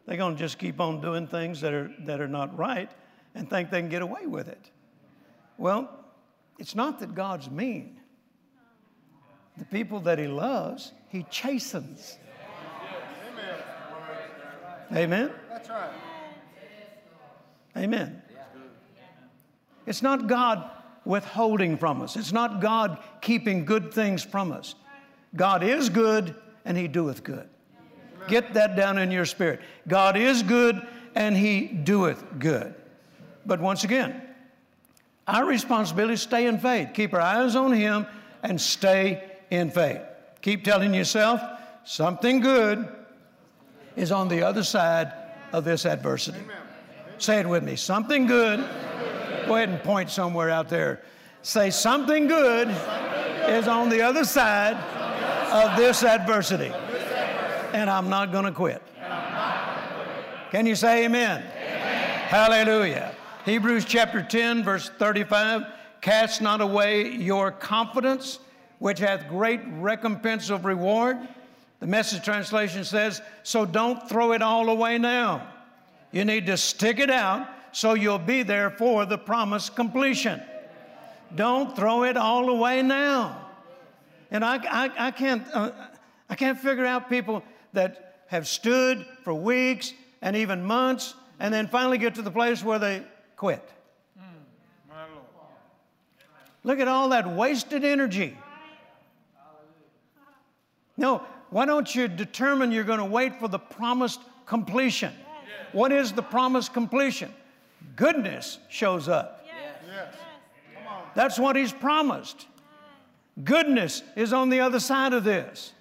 They're 0.09 0.17
going 0.17 0.37
to 0.37 0.39
just 0.39 0.59
keep 0.59 0.81
on 0.81 1.03
doing 1.03 1.27
things 1.27 1.61
that 1.61 1.75
are, 1.75 1.93
that 2.07 2.19
are 2.19 2.29
not 2.29 2.57
right 2.57 2.91
and 3.35 3.49
think 3.49 3.69
they 3.69 3.79
can 3.81 3.91
get 3.91 4.01
away 4.01 4.25
with 4.25 4.49
it. 4.49 4.71
Well, 5.59 5.91
it's 6.59 6.75
not 6.75 6.99
that 7.01 7.15
God's 7.15 7.51
mean. 7.51 8.01
The 9.59 9.67
people 9.67 10.01
that 10.01 10.19
He 10.19 10.27
loves, 10.27 10.93
He 11.11 11.27
chastens. 11.31 12.17
Amen? 14.91 15.31
That's 15.51 15.69
right. 15.69 15.91
Amen. 17.77 18.23
It's 19.85 20.01
not 20.01 20.27
God 20.27 20.71
withholding 21.05 21.77
from 21.77 22.01
us. 22.01 22.17
It's 22.17 22.33
not 22.33 22.63
God 22.63 22.99
keeping 23.21 23.67
good 23.67 23.93
things 23.93 24.25
from 24.25 24.53
us. 24.53 24.75
God 25.37 25.63
is 25.63 25.91
good 25.91 26.35
and 26.65 26.79
He 26.79 26.89
doeth 26.89 27.23
good. 27.23 27.51
Get 28.29 28.55
that 28.55 28.77
down 28.77 28.99
in 28.99 29.11
your 29.11 29.25
spirit. 29.25 29.61
God 29.87 30.17
is 30.17 30.43
good 30.43 30.81
and 31.15 31.37
He 31.37 31.67
doeth 31.67 32.25
good. 32.39 32.75
But 33.45 33.61
once 33.61 33.85
again, 33.85 34.23
our 35.27 35.45
responsibility 35.45 36.15
is 36.15 36.23
stay 36.23 36.47
in 36.47 36.59
faith. 36.59 36.91
Keep 36.95 37.15
our 37.15 37.21
eyes 37.21 37.57
on 37.57 37.73
Him 37.73 38.07
and 38.43 38.61
stay 38.61 39.25
in 39.51 39.71
faith. 39.71 40.01
Keep 40.43 40.65
telling 40.65 40.95
yourself 40.95 41.41
something 41.85 42.41
good 42.41 42.89
is 43.97 44.13
on 44.13 44.29
the 44.29 44.43
other 44.43 44.63
side 44.63 45.13
of 45.53 45.65
this 45.65 45.85
adversity. 45.87 46.41
Say 47.19 47.41
it 47.41 47.49
with 47.49 47.65
me. 47.65 47.75
Something 47.75 48.27
good. 48.27 48.61
Go 49.47 49.57
ahead 49.57 49.71
and 49.71 49.83
point 49.83 50.11
somewhere 50.11 50.51
out 50.51 50.69
there. 50.69 51.03
Say 51.43 51.71
something 51.71 52.27
good 52.27 52.69
is 53.49 53.67
on 53.67 53.89
the 53.89 54.03
other 54.03 54.25
side 54.25 54.77
of 55.53 55.77
this 55.77 56.05
adversity. 56.05 56.73
And 57.73 57.91
I'm 57.91 58.09
not 58.09 58.33
going 58.33 58.45
to 58.45 58.53
quit. 58.53 58.83
Can 60.51 60.65
you 60.65 60.75
say 60.75 61.05
amen? 61.05 61.43
Hallelujah. 62.29 63.15
Hebrews 63.45 63.85
chapter 63.85 64.23
10, 64.23 64.65
verse 64.65 64.89
35 64.99 65.65
Cast 66.01 66.41
not 66.41 66.61
away 66.61 67.11
your 67.11 67.51
confidence, 67.51 68.39
which 68.79 68.99
hath 68.99 69.29
great 69.29 69.61
recompense 69.73 70.49
of 70.49 70.65
reward. 70.65 71.19
The 71.81 71.87
message 71.87 72.25
translation 72.25 72.85
says, 72.85 73.21
So 73.43 73.67
don't 73.67 74.09
throw 74.09 74.33
it 74.33 74.43
all 74.43 74.69
away 74.69 74.99
now. 74.99 75.47
You 76.13 76.25
need 76.25 76.47
to 76.47 76.57
stick 76.57 76.99
it 76.99 77.11
out 77.11 77.49
so 77.73 77.95
you'll 77.95 78.19
be 78.19 78.43
there 78.43 78.71
for 78.71 79.05
the 79.05 79.19
promised 79.19 79.77
completion. 79.77 80.43
Don't 81.35 81.77
throw 81.77 82.05
it 82.05 82.17
all 82.17 82.49
away 82.49 82.83
now. 82.83 83.51
And 84.31 84.45
I, 84.45 84.57
I, 84.57 85.09
I 85.09 85.11
can't, 85.11 85.47
uh, 85.53 85.71
I 86.29 86.35
can't 86.35 86.59
figure 86.59 86.87
out 86.87 87.09
people 87.09 87.43
that 87.73 88.23
have 88.29 88.47
stood 88.47 89.07
for 89.25 89.35
weeks 89.35 89.93
and 90.23 90.37
even 90.37 90.65
months 90.65 91.15
and 91.41 91.53
then 91.53 91.69
finally 91.69 91.99
get 91.99 92.15
to 92.17 92.23
the 92.23 92.31
place 92.31 92.63
where 92.65 92.79
they 92.79 93.03
quit. 93.37 93.69
Look 96.65 96.81
at 96.81 96.89
all 96.89 97.11
that 97.11 97.27
wasted 97.27 97.85
energy. 97.85 98.37
No, 100.97 101.23
why 101.51 101.65
don't 101.65 101.95
you 101.95 102.09
determine 102.09 102.73
you're 102.73 102.85
going 102.85 102.99
to 102.99 103.05
wait 103.05 103.39
for 103.39 103.49
the 103.49 103.59
promised 103.59 104.21
completion? 104.45 105.15
What 105.73 105.93
is 105.93 106.13
the 106.13 106.23
promised 106.23 106.73
completion? 106.73 107.33
Goodness 107.97 108.59
shows 108.69 109.09
up. 109.09 109.47
Yes. 109.47 110.15
That's 111.15 111.39
what 111.39 111.57
He's 111.57 111.73
promised. 111.73 112.47
Goodness 113.45 114.03
is 114.17 114.33
on 114.33 114.51
the 114.51 114.61
other 114.61 114.81
side 114.81 115.13
of 115.13 115.25
this. 115.25 115.73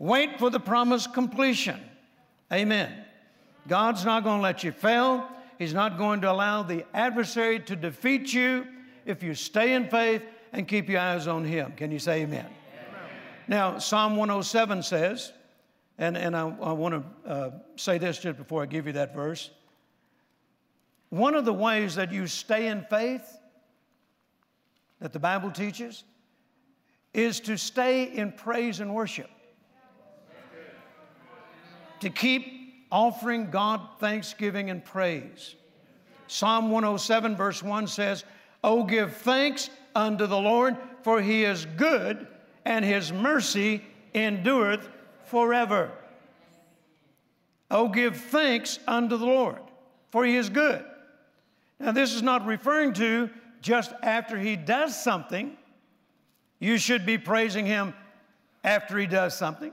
Wait 0.00 0.38
for 0.38 0.48
the 0.48 0.58
promised 0.58 1.12
completion. 1.12 1.78
Amen. 2.50 3.04
God's 3.68 4.02
not 4.02 4.24
going 4.24 4.38
to 4.38 4.42
let 4.42 4.64
you 4.64 4.72
fail. 4.72 5.28
He's 5.58 5.74
not 5.74 5.98
going 5.98 6.22
to 6.22 6.32
allow 6.32 6.62
the 6.62 6.86
adversary 6.94 7.60
to 7.60 7.76
defeat 7.76 8.32
you 8.32 8.66
if 9.04 9.22
you 9.22 9.34
stay 9.34 9.74
in 9.74 9.90
faith 9.90 10.22
and 10.54 10.66
keep 10.66 10.88
your 10.88 11.00
eyes 11.00 11.28
on 11.28 11.44
Him. 11.44 11.74
Can 11.76 11.92
you 11.92 11.98
say 11.98 12.22
amen? 12.22 12.46
amen. 12.46 12.50
Now, 13.46 13.78
Psalm 13.78 14.16
107 14.16 14.82
says, 14.82 15.32
and, 15.98 16.16
and 16.16 16.34
I, 16.34 16.48
I 16.48 16.72
want 16.72 16.94
to 16.94 17.30
uh, 17.30 17.50
say 17.76 17.98
this 17.98 18.18
just 18.18 18.38
before 18.38 18.62
I 18.62 18.66
give 18.66 18.86
you 18.86 18.94
that 18.94 19.14
verse. 19.14 19.50
One 21.10 21.34
of 21.34 21.44
the 21.44 21.52
ways 21.52 21.96
that 21.96 22.10
you 22.10 22.26
stay 22.26 22.68
in 22.68 22.86
faith 22.88 23.38
that 25.00 25.12
the 25.12 25.18
Bible 25.18 25.50
teaches 25.50 26.04
is 27.12 27.38
to 27.40 27.58
stay 27.58 28.04
in 28.04 28.32
praise 28.32 28.80
and 28.80 28.94
worship. 28.94 29.28
To 32.00 32.10
keep 32.10 32.86
offering 32.90 33.50
God 33.50 33.80
thanksgiving 33.98 34.70
and 34.70 34.84
praise. 34.84 35.54
Psalm 36.26 36.70
107, 36.70 37.36
verse 37.36 37.62
1 37.62 37.86
says, 37.86 38.24
Oh, 38.62 38.84
give 38.84 39.16
thanks 39.16 39.70
unto 39.94 40.26
the 40.26 40.38
Lord, 40.38 40.76
for 41.02 41.20
he 41.20 41.44
is 41.44 41.66
good, 41.76 42.26
and 42.64 42.84
his 42.84 43.12
mercy 43.12 43.82
endureth 44.14 44.88
forever. 45.24 45.90
Oh, 47.70 47.88
give 47.88 48.16
thanks 48.16 48.78
unto 48.86 49.16
the 49.16 49.26
Lord, 49.26 49.60
for 50.10 50.24
he 50.24 50.36
is 50.36 50.48
good. 50.48 50.84
Now, 51.78 51.92
this 51.92 52.12
is 52.12 52.22
not 52.22 52.46
referring 52.46 52.92
to 52.94 53.30
just 53.62 53.92
after 54.02 54.38
he 54.38 54.56
does 54.56 55.00
something. 55.00 55.56
You 56.58 56.76
should 56.78 57.06
be 57.06 57.16
praising 57.16 57.64
him 57.64 57.94
after 58.62 58.98
he 58.98 59.06
does 59.06 59.36
something. 59.36 59.72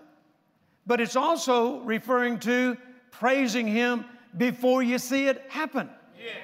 But 0.88 1.01
it's 1.01 1.17
also 1.17 1.82
referring 1.82 2.39
to 2.39 2.77
praising 3.12 3.67
Him 3.67 4.06
before 4.38 4.82
you 4.82 4.98
see 4.98 5.27
it 5.27 5.44
happen. 5.50 5.89
Yes. 6.17 6.38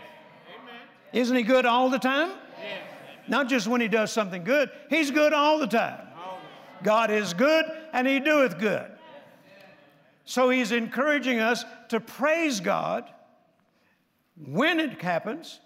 Amen. 0.62 0.82
Isn't 1.14 1.38
He 1.38 1.44
good 1.44 1.66
all 1.66 1.90
the 1.90 1.98
time? 1.98 2.32
Yes. 2.60 2.82
Not 3.30 3.48
just 3.48 3.68
when 3.68 3.80
He 3.80 3.88
does 3.88 4.12
something 4.12 4.44
good, 4.44 4.70
He's 4.90 5.10
good 5.10 5.32
all 5.32 5.58
the 5.58 5.68
time. 5.68 6.08
God 6.84 7.10
is 7.10 7.34
good 7.34 7.66
and 7.94 8.06
He 8.06 8.20
doeth 8.20 8.60
good. 8.60 8.92
So 10.26 10.50
He's 10.50 10.74
encouraging 10.74 11.40
us 11.40 11.64
to 11.88 12.02
praise 12.02 12.60
God 12.60 13.10
when 14.46 14.82
it 14.82 15.02
happens 15.02 15.62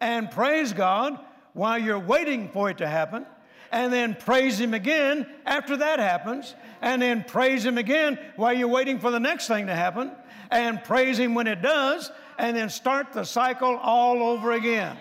and 0.00 0.30
praise 0.30 0.72
God 0.72 1.20
while 1.52 1.78
you're 1.78 1.98
waiting 1.98 2.48
for 2.48 2.70
it 2.70 2.78
to 2.78 2.88
happen 2.88 3.26
and 3.72 3.92
then 3.92 4.14
praise 4.14 4.58
Him 4.58 4.74
again 4.74 5.26
after 5.46 5.76
that 5.76 5.98
happens, 5.98 6.54
and 6.82 7.00
then 7.00 7.24
praise 7.24 7.64
Him 7.64 7.78
again 7.78 8.18
while 8.36 8.52
you're 8.52 8.68
waiting 8.68 8.98
for 8.98 9.10
the 9.10 9.20
next 9.20 9.46
thing 9.48 9.66
to 9.66 9.74
happen, 9.74 10.12
and 10.50 10.82
praise 10.84 11.18
Him 11.18 11.34
when 11.34 11.46
it 11.46 11.62
does, 11.62 12.10
and 12.38 12.56
then 12.56 12.68
start 12.68 13.12
the 13.12 13.24
cycle 13.24 13.76
all 13.76 14.22
over 14.22 14.52
again. 14.52 14.96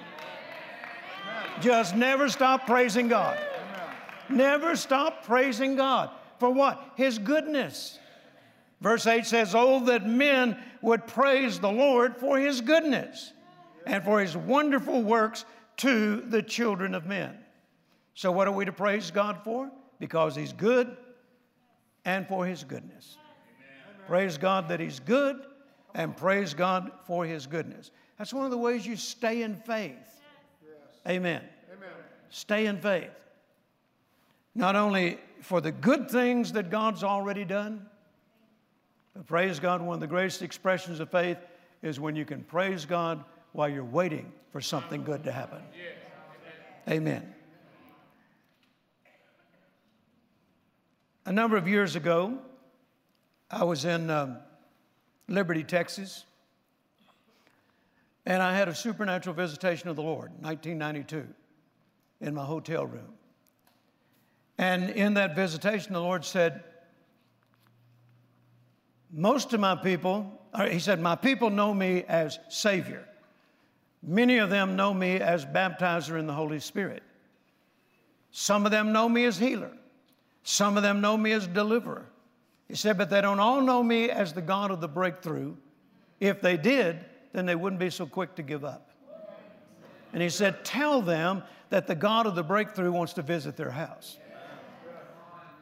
Just 1.62 1.96
never 1.96 2.30
stop 2.30 2.66
praising 2.66 3.08
God. 3.08 3.38
Never 4.30 4.76
stop 4.76 5.26
praising 5.26 5.76
God. 5.76 6.12
For 6.40 6.50
what? 6.50 6.92
His 6.96 7.18
goodness. 7.18 8.00
Verse 8.82 9.06
8 9.06 9.26
says, 9.26 9.56
Oh, 9.56 9.84
that 9.86 10.08
men 10.08 10.58
would 10.82 11.06
praise 11.08 11.60
the 11.60 11.72
Lord 11.72 12.16
for 12.18 12.38
his 12.38 12.62
goodness 12.62 13.34
and 13.86 14.04
for 14.04 14.22
his 14.22 14.38
wonderful 14.38 15.02
works 15.02 15.44
to 15.78 16.22
the 16.22 16.42
children 16.42 16.96
of 16.96 17.06
men. 17.06 17.38
So, 18.20 18.34
what 18.34 18.50
are 18.50 18.52
we 18.52 18.66
to 18.66 18.74
praise 18.74 19.12
God 19.12 19.46
for? 19.46 19.72
Because 19.98 20.36
he's 20.36 20.52
good 20.52 20.98
and 22.04 22.28
for 22.28 22.46
his 22.46 22.66
goodness. 22.66 23.18
Praise 24.08 24.38
God 24.38 24.68
that 24.68 24.82
He's 24.82 25.00
good 25.00 25.40
and 25.96 26.18
praise 26.18 26.54
God 26.54 26.92
for 27.06 27.26
His 27.26 27.48
goodness. 27.48 27.92
That's 28.18 28.34
one 28.34 28.44
of 28.44 28.52
the 28.52 28.58
ways 28.58 28.86
you 28.86 28.98
stay 28.98 29.44
in 29.44 29.56
faith. 29.56 30.20
Amen. 31.08 31.44
Amen. 31.72 31.90
Stay 32.30 32.66
in 32.66 32.82
faith. 32.82 33.12
Not 34.54 34.76
only 34.76 35.18
for 35.42 35.62
the 35.62 35.72
good 35.72 36.12
things 36.12 36.52
that 36.54 36.70
God's 36.70 37.06
already 37.06 37.46
done, 37.46 37.86
but 39.14 39.28
praise 39.28 39.62
God, 39.62 39.82
one 39.82 39.94
of 39.94 40.02
the 40.02 40.08
greatest 40.08 40.42
expressions 40.42 41.00
of 41.00 41.10
faith 41.10 41.38
is 41.84 42.02
when 42.02 42.18
you 42.18 42.26
can 42.26 42.44
praise 42.44 42.86
God 42.86 43.24
while 43.54 43.70
you're 43.70 43.84
waiting 43.86 44.30
for 44.52 44.60
something 44.60 45.06
good 45.06 45.24
to 45.24 45.32
happen. 45.32 45.62
Amen. 46.90 47.36
A 51.26 51.32
number 51.32 51.58
of 51.58 51.68
years 51.68 51.96
ago, 51.96 52.38
I 53.52 53.64
was 53.64 53.86
in 53.86 54.10
um, 54.10 54.38
Liberty, 55.28 55.64
Texas, 55.64 56.26
and 58.26 58.42
I 58.42 58.56
had 58.56 58.68
a 58.68 58.76
supernatural 58.76 59.36
visitation 59.36 59.90
of 59.90 59.96
the 59.96 60.04
Lord, 60.04 60.32
1992, 60.42 61.28
in 62.22 62.34
my 62.34 62.46
hotel 62.46 62.86
room. 62.86 63.14
And 64.58 64.90
in 64.92 65.14
that 65.16 65.36
visitation, 65.36 65.94
the 65.94 66.02
Lord 66.02 66.26
said, 66.26 66.64
Most 69.12 69.54
of 69.54 69.60
my 69.60 69.76
people, 69.76 70.32
He 70.70 70.80
said, 70.80 71.00
My 71.00 71.16
people 71.16 71.50
know 71.50 71.74
me 71.74 72.04
as 72.08 72.40
Savior. 72.50 73.06
Many 74.04 74.38
of 74.38 74.50
them 74.50 74.76
know 74.76 74.94
me 74.94 75.18
as 75.18 75.46
baptizer 75.46 76.18
in 76.18 76.28
the 76.28 76.34
Holy 76.34 76.60
Spirit. 76.60 77.04
Some 78.32 78.66
of 78.66 78.72
them 78.72 78.92
know 78.92 79.10
me 79.10 79.26
as 79.26 79.38
healer. 79.38 79.72
Some 80.50 80.78
of 80.78 80.82
them 80.82 81.00
know 81.00 81.16
me 81.16 81.32
as 81.34 81.46
deliverer. 81.46 82.08
He 82.68 82.74
said, 82.74 82.98
but 82.98 83.12
they 83.12 83.22
don't 83.22 83.40
all 83.40 83.62
know 83.62 83.84
me 83.84 84.10
as 84.10 84.34
the 84.34 84.42
God 84.42 84.72
of 84.72 84.82
the 84.82 84.88
breakthrough. 84.88 85.56
If 86.20 86.42
they 86.42 86.58
did, 86.58 87.06
then 87.34 87.46
they 87.46 87.54
wouldn't 87.54 87.80
be 87.80 87.92
so 87.92 88.08
quick 88.08 88.34
to 88.34 88.42
give 88.42 88.66
up. 88.66 88.90
And 90.12 90.24
he 90.24 90.30
said, 90.30 90.66
tell 90.66 91.04
them 91.04 91.44
that 91.70 91.86
the 91.86 91.94
God 91.94 92.26
of 92.26 92.34
the 92.34 92.42
breakthrough 92.42 92.92
wants 92.92 93.14
to 93.14 93.22
visit 93.22 93.58
their 93.58 93.70
house. 93.70 94.18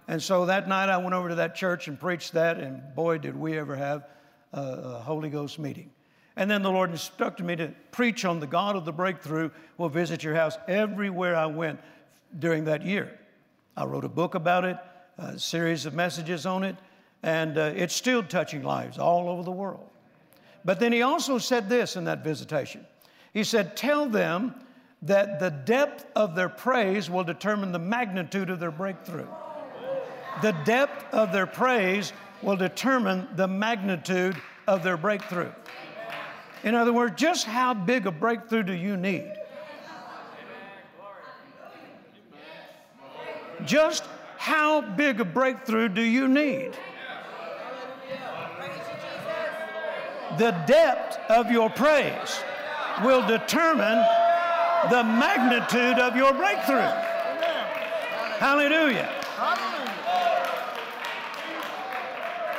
And 0.07 0.23
so 0.23 0.45
that 0.45 0.69
night 0.69 0.87
I 0.87 0.95
went 0.95 1.13
over 1.13 1.27
to 1.27 1.35
that 1.35 1.53
church 1.53 1.89
and 1.89 1.99
preached 1.99 2.31
that, 2.31 2.57
and 2.57 2.81
boy, 2.95 3.17
did 3.17 3.35
we 3.35 3.59
ever 3.59 3.75
have 3.75 4.07
a, 4.53 4.61
a 4.61 4.99
Holy 4.99 5.29
Ghost 5.29 5.59
meeting. 5.59 5.91
And 6.37 6.49
then 6.49 6.61
the 6.61 6.71
Lord 6.71 6.91
instructed 6.91 7.45
me 7.45 7.57
to 7.57 7.73
preach 7.91 8.23
on 8.23 8.39
the 8.39 8.47
God 8.47 8.77
of 8.77 8.85
the 8.85 8.93
breakthrough 8.93 9.49
will 9.77 9.89
visit 9.89 10.23
your 10.23 10.35
house 10.35 10.57
everywhere 10.65 11.35
I 11.35 11.47
went 11.47 11.81
during 12.39 12.63
that 12.65 12.83
year. 12.83 13.19
I 13.77 13.85
wrote 13.85 14.03
a 14.03 14.09
book 14.09 14.33
about 14.33 14.65
it, 14.65 14.75
a 15.19 15.37
series 15.37 15.85
of 15.85 15.93
messages 15.93 16.47
on 16.47 16.63
it, 16.63 16.75
and 17.21 17.59
uh, 17.59 17.73
it's 17.75 17.95
still 17.95 18.23
touching 18.23 18.63
lives 18.63 18.97
all 18.97 19.29
over 19.29 19.43
the 19.43 19.51
world. 19.51 19.87
But 20.65 20.79
then 20.79 20.91
he 20.91 21.03
also 21.03 21.37
said 21.37 21.69
this 21.69 21.95
in 21.95 22.05
that 22.05 22.23
visitation 22.23 22.85
He 23.33 23.43
said, 23.43 23.77
Tell 23.77 24.09
them 24.09 24.55
that 25.03 25.39
the 25.39 25.51
depth 25.51 26.07
of 26.15 26.35
their 26.35 26.49
praise 26.49 27.07
will 27.07 27.23
determine 27.23 27.71
the 27.71 27.79
magnitude 27.79 28.49
of 28.49 28.59
their 28.59 28.71
breakthrough. 28.71 29.27
The 30.41 30.53
depth 30.65 31.13
of 31.13 31.31
their 31.31 31.45
praise 31.45 32.13
will 32.41 32.57
determine 32.57 33.27
the 33.35 33.47
magnitude 33.47 34.35
of 34.65 34.83
their 34.83 34.97
breakthrough. 34.97 35.51
In 36.63 36.73
other 36.73 36.93
words, 36.93 37.13
just 37.15 37.45
how 37.45 37.75
big 37.75 38.07
a 38.07 38.11
breakthrough 38.11 38.63
do 38.63 38.73
you 38.73 38.97
need? 38.97 39.36
Just 43.65 44.03
how 44.37 44.81
big 44.81 45.19
a 45.19 45.25
breakthrough 45.25 45.89
do 45.89 46.01
you 46.01 46.27
need? 46.27 46.71
The 50.37 50.51
depth 50.67 51.17
of 51.29 51.51
your 51.51 51.69
praise 51.69 52.39
will 53.03 53.25
determine 53.25 54.05
the 54.89 55.03
magnitude 55.03 55.99
of 55.99 56.15
your 56.15 56.33
breakthrough. 56.33 56.91
Hallelujah. 58.37 59.09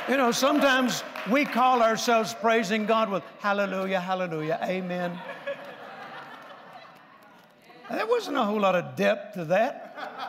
You 0.09 0.17
know, 0.17 0.31
sometimes 0.31 1.03
we 1.29 1.45
call 1.45 1.81
ourselves 1.81 2.33
praising 2.33 2.85
God 2.85 3.09
with 3.09 3.23
hallelujah, 3.39 3.99
hallelujah, 3.99 4.59
amen. 4.63 5.19
There 7.89 8.07
wasn't 8.07 8.37
a 8.37 8.43
whole 8.43 8.59
lot 8.59 8.75
of 8.75 8.95
depth 8.95 9.35
to 9.35 9.45
that. 9.45 10.28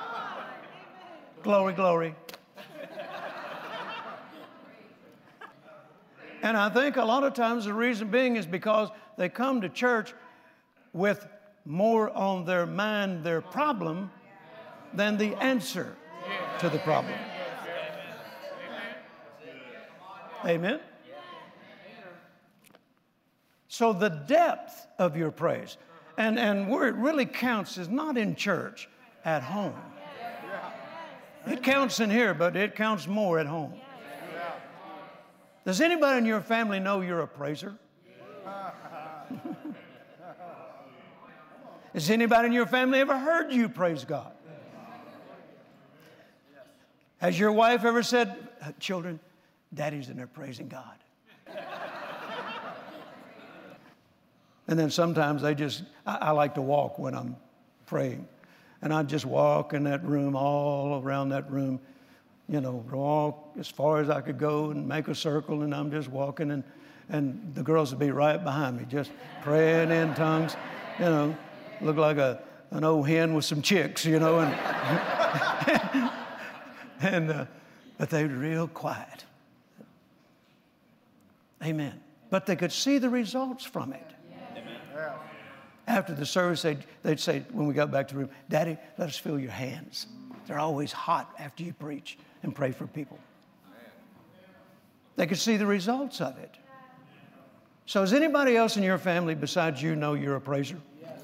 Glory, 1.43 1.73
glory. 1.73 2.15
and 6.43 6.57
I 6.57 6.69
think 6.69 6.97
a 6.97 7.05
lot 7.05 7.25
of 7.25 7.33
times 7.33 7.65
the 7.65 7.73
reason 7.73 8.11
being 8.11 8.37
is 8.37 8.45
because 8.45 8.91
they 9.17 9.31
come 9.31 9.63
to 9.63 9.71
church 9.71 10.13
with 10.93 11.27
more 11.65 12.11
on 12.11 12.45
their 12.45 12.67
mind, 12.67 13.25
their 13.25 13.41
problem, 13.41 14.11
than 14.93 15.17
the 15.17 15.35
answer 15.43 15.97
to 16.59 16.69
the 16.69 16.79
problem. 16.81 17.15
Amen? 20.45 20.81
So 23.69 23.93
the 23.95 24.09
depth 24.09 24.89
of 24.99 25.17
your 25.17 25.31
praise, 25.31 25.79
and, 26.19 26.39
and 26.39 26.69
where 26.69 26.89
it 26.89 26.95
really 26.97 27.25
counts 27.25 27.79
is 27.79 27.89
not 27.89 28.19
in 28.19 28.35
church, 28.35 28.89
at 29.25 29.43
home. 29.43 29.75
It 31.47 31.63
counts 31.63 32.01
in 32.01 32.11
here, 32.11 32.35
but 32.35 32.57
it 32.57 32.75
counts 32.75 33.07
more 33.07 33.39
at 33.39 33.47
home. 33.47 33.75
Does 35.65 35.81
anybody 35.81 36.19
in 36.19 36.27
your 36.27 36.41
family 36.41 36.81
know 36.81 37.01
you're 37.01 37.21
a 37.21 37.29
praiser? 37.29 37.77
Has 41.93 42.09
anybody 42.11 42.47
in 42.47 42.53
your 42.53 42.67
family 42.67 43.01
ever 43.01 43.19
heard 43.19 43.53
you 43.53 43.69
praise 43.69 44.05
God? 44.05 44.33
Has 47.19 47.39
your 47.39 47.53
wife 47.53 47.85
ever 47.85 48.03
said, 48.03 48.35
Children, 48.79 49.21
daddy's 49.75 50.09
in 50.09 50.17
there 50.17 50.27
praising 50.27 50.69
God? 50.69 50.97
and 54.67 54.79
then 54.79 54.91
sometimes 54.91 55.43
they 55.43 55.55
just, 55.55 55.83
I, 56.07 56.17
I 56.17 56.31
like 56.31 56.55
to 56.55 56.63
walk 56.63 56.99
when 56.99 57.15
I'm 57.15 57.37
praying. 57.87 58.27
And 58.83 58.95
I'd 58.95 59.09
just 59.09 59.27
walk 59.27 59.75
in 59.75 59.85
that 59.85 60.05
room, 60.05 60.35
all 60.35 61.03
around 61.03 61.29
that 61.31 61.51
room, 61.51 61.81
you 62.49 62.61
know, 62.61 62.85
walk 62.91 63.55
as 63.59 63.69
far 63.69 64.01
as 64.01 64.11
I 64.11 64.21
could 64.21 64.39
go 64.39 64.71
and 64.71 64.89
make 64.89 65.09
a 65.09 65.15
circle, 65.15 65.63
and 65.63 65.75
I'm 65.75 65.91
just 65.91 66.09
walking, 66.09 66.51
and, 66.51 66.65
and 67.09 67.55
the 67.55 67.63
girls 67.63 67.91
would 67.91 68.01
be 68.01 68.11
right 68.11 68.43
behind 68.43 68.79
me, 68.79 68.87
just 68.89 69.13
praying 69.43 69.91
in 69.91 70.15
tongues, 70.15 70.57
you 70.99 71.05
know, 71.05 71.37
look 71.81 71.97
like 71.97 72.17
a, 72.17 72.43
an 72.71 72.85
old 72.85 73.07
hen 73.07 73.35
with 73.35 73.45
some 73.45 73.63
chicks, 73.63 74.05
you 74.05 74.19
know, 74.19 74.41
and, 74.41 74.53
and 77.01 77.31
uh, 77.31 77.45
but 77.99 78.11
they 78.11 78.25
were 78.25 78.35
real 78.35 78.67
quiet. 78.67 79.25
Amen. 81.63 82.01
But 82.31 82.47
they 82.47 82.57
could 82.57 82.73
see 82.73 82.99
the 82.99 83.11
results 83.11 83.65
from 83.65 83.93
it. 83.93 84.07
After 85.87 86.15
the 86.15 86.27
service, 86.27 86.63
they'd, 86.63 86.85
they'd 87.03 87.19
say, 87.19 87.45
when 87.53 87.67
we 87.67 87.75
got 87.75 87.91
back 87.91 88.09
to 88.09 88.15
the 88.15 88.21
room, 88.21 88.31
Daddy, 88.49 88.79
let 88.99 89.09
us 89.09 89.17
feel 89.17 89.39
your 89.39 89.51
hands. 89.51 90.07
They're 90.47 90.59
always 90.59 90.93
hot 90.93 91.35
after 91.39 91.63
you 91.63 91.73
preach 91.73 92.19
and 92.43 92.55
pray 92.55 92.73
for 92.73 92.87
people. 92.87 93.19
They 95.17 95.27
could 95.27 95.39
see 95.39 95.57
the 95.57 95.67
results 95.67 96.21
of 96.21 96.39
it. 96.39 96.57
So, 97.87 98.01
does 98.01 98.13
anybody 98.13 98.57
else 98.57 98.77
in 98.77 98.83
your 98.83 98.99
family 98.99 99.35
besides 99.35 99.83
you 99.83 99.97
know 99.97 100.15
you're 100.15 100.37
a 100.37 100.41
praiser? 100.41 100.77
Yes. 101.01 101.21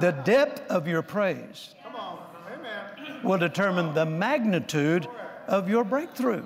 The 0.00 0.12
depth 0.12 0.70
of 0.70 0.88
your 0.88 1.02
praise 1.02 1.74
will 3.22 3.38
determine 3.38 3.94
the 3.94 4.06
magnitude 4.06 5.06
of 5.46 5.68
your 5.68 5.84
breakthrough. 5.84 6.44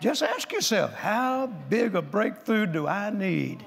Just 0.00 0.22
ask 0.22 0.50
yourself, 0.50 0.94
how 0.94 1.46
big 1.46 1.94
a 1.94 2.02
breakthrough 2.02 2.66
do 2.66 2.86
I 2.86 3.10
need? 3.10 3.62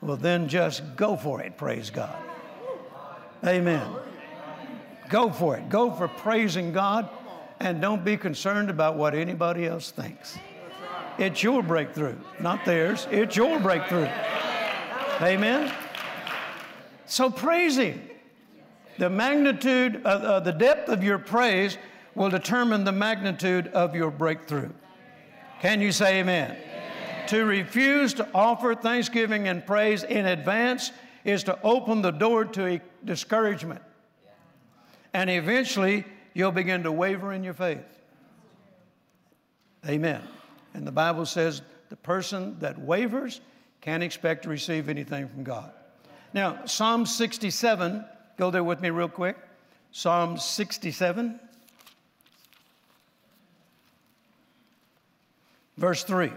Well, 0.00 0.16
then 0.16 0.48
just 0.48 0.96
go 0.96 1.16
for 1.16 1.40
it, 1.40 1.56
praise 1.56 1.90
God. 1.90 2.16
Amen. 3.46 3.88
Go 5.08 5.30
for 5.30 5.56
it. 5.56 5.68
Go 5.68 5.92
for 5.92 6.08
praising 6.08 6.72
God 6.72 7.08
and 7.60 7.80
don't 7.80 8.04
be 8.04 8.16
concerned 8.16 8.68
about 8.68 8.96
what 8.96 9.14
anybody 9.14 9.66
else 9.66 9.92
thinks. 9.92 10.36
It's 11.18 11.42
your 11.42 11.62
breakthrough, 11.62 12.16
not 12.40 12.64
theirs. 12.64 13.06
It's 13.10 13.36
your 13.36 13.60
breakthrough. 13.60 14.08
Amen. 15.20 15.72
So 17.06 17.30
praise 17.30 17.76
Him. 17.76 18.00
The 18.98 19.10
magnitude, 19.10 19.96
of, 19.96 20.22
uh, 20.22 20.40
the 20.40 20.52
depth 20.52 20.88
of 20.88 21.04
your 21.04 21.18
praise 21.18 21.78
will 22.14 22.30
determine 22.30 22.84
the 22.84 22.92
magnitude 22.92 23.68
of 23.68 23.94
your 23.94 24.10
breakthrough. 24.10 24.70
Can 25.60 25.80
you 25.80 25.92
say 25.92 26.20
amen? 26.20 26.50
amen? 26.50 27.28
To 27.28 27.44
refuse 27.44 28.14
to 28.14 28.28
offer 28.34 28.74
thanksgiving 28.74 29.48
and 29.48 29.64
praise 29.64 30.02
in 30.02 30.26
advance 30.26 30.92
is 31.24 31.44
to 31.44 31.58
open 31.62 32.02
the 32.02 32.10
door 32.10 32.44
to 32.44 32.80
discouragement. 33.04 33.80
and 35.14 35.28
eventually 35.30 36.04
you'll 36.34 36.52
begin 36.52 36.82
to 36.82 36.92
waver 36.92 37.32
in 37.32 37.44
your 37.44 37.54
faith. 37.54 37.84
Amen. 39.86 40.22
And 40.74 40.86
the 40.86 40.92
Bible 40.92 41.26
says 41.26 41.62
the 41.90 41.96
person 41.96 42.56
that 42.60 42.78
wavers 42.78 43.40
can't 43.80 44.02
expect 44.02 44.44
to 44.44 44.48
receive 44.48 44.88
anything 44.88 45.28
from 45.28 45.44
God. 45.44 45.72
Now, 46.32 46.64
Psalm 46.64 47.04
67, 47.04 48.04
go 48.38 48.50
there 48.50 48.64
with 48.64 48.80
me 48.80 48.90
real 48.90 49.08
quick. 49.08 49.36
Psalm 49.90 50.38
67, 50.38 51.38
verse 55.82 56.04
3. 56.04 56.30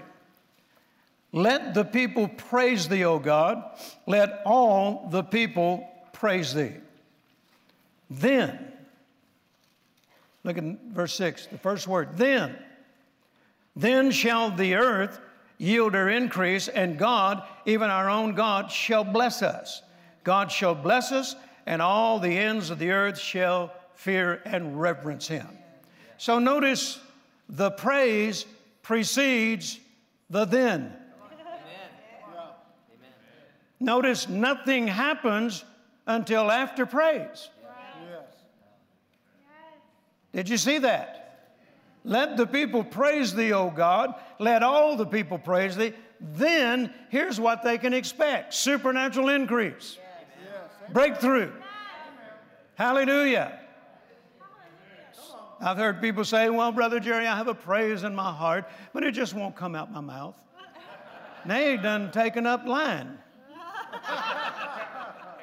Let 1.32 1.76
the 1.76 1.86
people 1.86 2.28
praise 2.28 2.88
thee, 2.88 3.06
O 3.06 3.20
God. 3.20 3.64
Let 4.08 4.42
all 4.44 5.08
the 5.12 5.22
people 5.22 5.88
praise 6.14 6.52
thee. 6.52 6.74
Then, 8.10 8.58
look 10.44 10.58
at 10.58 10.64
verse 10.64 11.14
6, 11.14 11.46
the 11.46 11.60
first 11.60 11.88
word, 11.88 12.18
then. 12.18 12.58
Then 13.76 14.10
shall 14.10 14.50
the 14.50 14.74
earth 14.74 15.20
yield 15.60 15.94
her 15.94 16.10
increase, 16.10 16.68
and 16.68 16.98
God, 16.98 17.44
even 17.68 17.92
our 17.92 18.10
own 18.10 18.34
God, 18.34 18.72
shall 18.72 19.04
bless 19.04 19.44
us. 19.44 19.84
God 20.24 20.52
shall 20.52 20.74
bless 20.74 21.12
us, 21.12 21.36
and 21.68 21.84
all 21.84 22.18
the 22.18 22.36
ends 22.36 22.72
of 22.72 22.80
the 22.80 22.90
earth 22.90 23.20
shall 23.20 23.72
fear 23.94 24.42
and 24.44 24.82
reverence 24.82 25.28
him. 25.28 25.48
So 26.18 26.40
notice 26.40 27.00
the 27.48 27.70
praise 27.70 28.48
precedes 28.86 29.80
the 30.30 30.46
then. 30.46 30.94
Notice 33.80 34.30
nothing 34.30 34.88
happens 34.88 35.66
until 36.06 36.52
after 36.52 36.86
praise. 36.86 37.50
Did 40.34 40.50
you 40.50 40.58
see 40.58 40.78
that? 40.80 41.50
Let 42.04 42.38
the 42.38 42.46
people 42.46 42.84
praise 42.84 43.34
thee, 43.34 43.54
O 43.54 43.72
God. 43.72 44.14
Let 44.38 44.62
all 44.62 44.96
the 44.96 45.06
people 45.06 45.40
praise 45.40 45.76
thee. 45.76 45.94
Then 46.22 46.94
here's 47.10 47.40
what 47.40 47.64
they 47.64 47.80
can 47.80 47.94
expect 47.94 48.54
supernatural 48.54 49.30
increase, 49.30 49.98
breakthrough. 50.92 51.52
Hallelujah. 52.76 53.60
I've 55.66 55.78
heard 55.78 56.00
people 56.00 56.24
say, 56.24 56.48
Well, 56.48 56.72
Brother 56.72 57.00
Jerry, 57.00 57.26
I 57.26 57.36
have 57.36 57.48
a 57.48 57.56
praise 57.56 58.04
in 58.04 58.14
my 58.14 58.32
heart, 58.32 58.70
but 58.94 59.04
it 59.04 59.14
just 59.14 59.34
won't 59.34 59.56
come 59.56 59.74
out 59.74 59.92
my 59.92 60.00
mouth. 60.00 60.36
They 61.44 61.76
done 61.76 62.12
taken 62.12 62.46
up 62.46 62.66
line. 62.66 63.18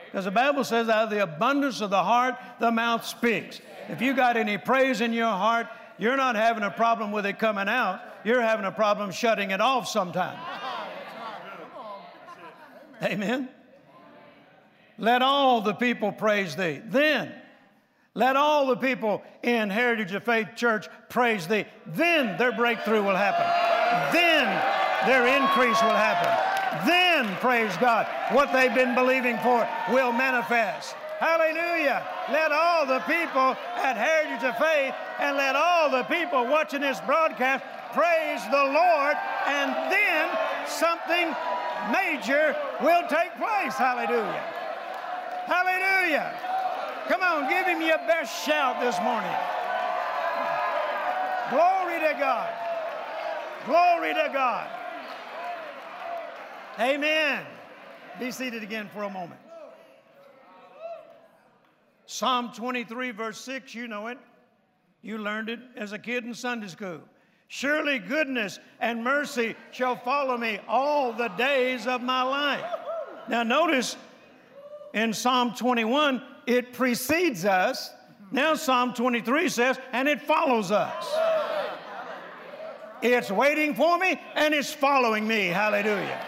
Because 0.05 0.27
the 0.27 0.31
Bible 0.31 0.63
says, 0.63 0.91
out 0.91 1.05
of 1.05 1.11
the 1.11 1.23
abundance 1.23 1.81
of 1.81 1.89
the 1.89 2.03
heart, 2.03 2.35
the 2.61 2.71
mouth 2.71 3.07
speaks. 3.07 3.63
If 3.89 4.03
you 4.03 4.13
got 4.13 4.37
any 4.37 4.59
praise 4.59 5.01
in 5.01 5.15
your 5.15 5.31
heart, 5.31 5.69
you're 5.97 6.19
not 6.19 6.37
having 6.37 6.63
a 6.65 6.71
problem 6.71 7.13
with 7.13 7.25
it 7.25 7.39
coming 7.39 7.67
out. 7.67 8.03
You're 8.23 8.43
having 8.43 8.67
a 8.67 8.71
problem 8.71 9.11
shutting 9.11 9.53
it 9.53 9.63
off 9.63 9.89
sometime. 9.89 10.39
Amen. 13.03 13.49
Let 14.99 15.23
all 15.23 15.63
the 15.63 15.73
people 15.73 16.13
praise 16.13 16.57
thee. 16.57 16.83
Then, 16.85 17.33
let 18.15 18.37
all 18.37 18.67
the 18.67 18.77
people 18.77 19.23
in 19.43 19.71
Heritage 19.71 20.13
of 20.13 20.23
Faith 20.25 20.49
Church 20.55 20.89
praise 21.09 21.47
thee. 21.47 21.65
Then 21.87 22.37
their 22.37 22.53
breakthrough 22.53 23.03
will 23.03 23.17
happen. 23.17 23.47
Then 24.13 24.45
their 25.07 25.27
increase 25.27 25.81
will 25.83 25.97
happen. 25.97 26.53
Then, 26.87 27.35
praise 27.37 27.77
God, 27.79 28.07
what 28.33 28.53
they've 28.53 28.75
been 28.75 28.95
believing 28.95 29.39
for 29.39 29.69
will 29.91 30.13
manifest. 30.13 30.95
Hallelujah. 31.21 32.03
Let 32.31 32.51
all 32.51 32.87
the 32.87 33.01
people 33.01 33.57
at 33.77 33.97
Heritage 33.97 34.43
of 34.43 34.57
Faith 34.59 34.95
and 35.21 35.37
let 35.37 35.55
all 35.55 35.91
the 35.91 36.03
people 36.05 36.47
watching 36.47 36.81
this 36.81 37.01
broadcast 37.03 37.65
praise 37.95 38.43
the 38.51 38.65
Lord, 38.73 39.17
and 39.47 39.71
then 39.93 40.29
something 40.67 41.31
major 41.93 42.57
will 42.83 43.07
take 43.09 43.37
place. 43.37 43.75
Hallelujah. 43.75 44.43
Hallelujah. 45.47 46.35
Come 47.09 47.23
on, 47.23 47.49
give 47.49 47.67
him 47.67 47.83
your 47.83 47.99
best 47.99 48.45
shout 48.45 48.81
this 48.81 48.99
morning. 49.01 49.35
Glory 51.51 51.99
to 52.01 52.17
God. 52.19 52.51
Glory 53.67 54.15
to 54.15 54.31
God. 54.33 54.69
Amen. 56.79 57.45
Be 58.19 58.31
seated 58.31 58.63
again 58.63 58.89
for 58.93 59.03
a 59.03 59.11
moment. 59.11 59.41
Psalm 62.07 62.53
23, 62.55 63.11
verse 63.11 63.41
6, 63.41 63.75
you 63.75 63.89
know 63.89 64.09
it. 64.09 64.19
You 65.03 65.19
learned 65.19 65.49
it 65.49 65.61
as 65.77 65.93
a 65.93 65.99
kid 65.99 66.25
in 66.25 66.35
Sunday 66.35 66.69
school. 66.69 67.01
Surely 67.49 67.99
goodness 67.99 68.59
and 68.81 69.03
mercy 69.03 69.57
shall 69.73 69.97
follow 69.97 70.39
me 70.39 70.61
all 70.69 71.13
the 71.13 71.29
days 71.29 71.87
of 71.87 72.01
my 72.03 72.23
life. 72.23 72.65
Now, 73.29 73.43
notice 73.43 73.97
in 74.95 75.13
Psalm 75.13 75.55
21, 75.55 76.23
it 76.47 76.73
precedes 76.73 77.45
us. 77.45 77.91
Now, 78.31 78.55
Psalm 78.55 78.95
23 78.95 79.49
says, 79.49 79.79
and 79.93 80.09
it 80.09 80.23
follows 80.23 80.71
us. 80.71 81.07
It's 83.03 83.31
waiting 83.31 83.75
for 83.75 83.99
me 83.99 84.21
and 84.35 84.55
it's 84.55 84.73
following 84.73 85.27
me. 85.27 85.47
Hallelujah. 85.47 86.25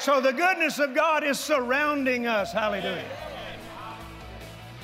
So 0.00 0.20
the 0.20 0.32
goodness 0.32 0.78
of 0.80 0.94
God 0.94 1.24
is 1.24 1.38
surrounding 1.38 2.26
us. 2.26 2.52
Hallelujah. 2.52 3.04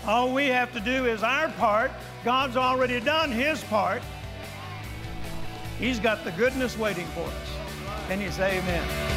All 0.06 0.32
we 0.32 0.46
have 0.46 0.72
to 0.72 0.80
do 0.80 1.06
is 1.06 1.22
our 1.22 1.48
part. 1.50 1.90
God's 2.24 2.56
already 2.56 3.00
done 3.00 3.30
His 3.30 3.62
part. 3.64 4.02
He's 5.78 5.98
got 5.98 6.24
the 6.24 6.32
goodness 6.32 6.78
waiting 6.78 7.06
for 7.08 7.22
us. 7.22 8.06
Can 8.08 8.20
you 8.20 8.30
say 8.30 8.58
amen? 8.58 9.09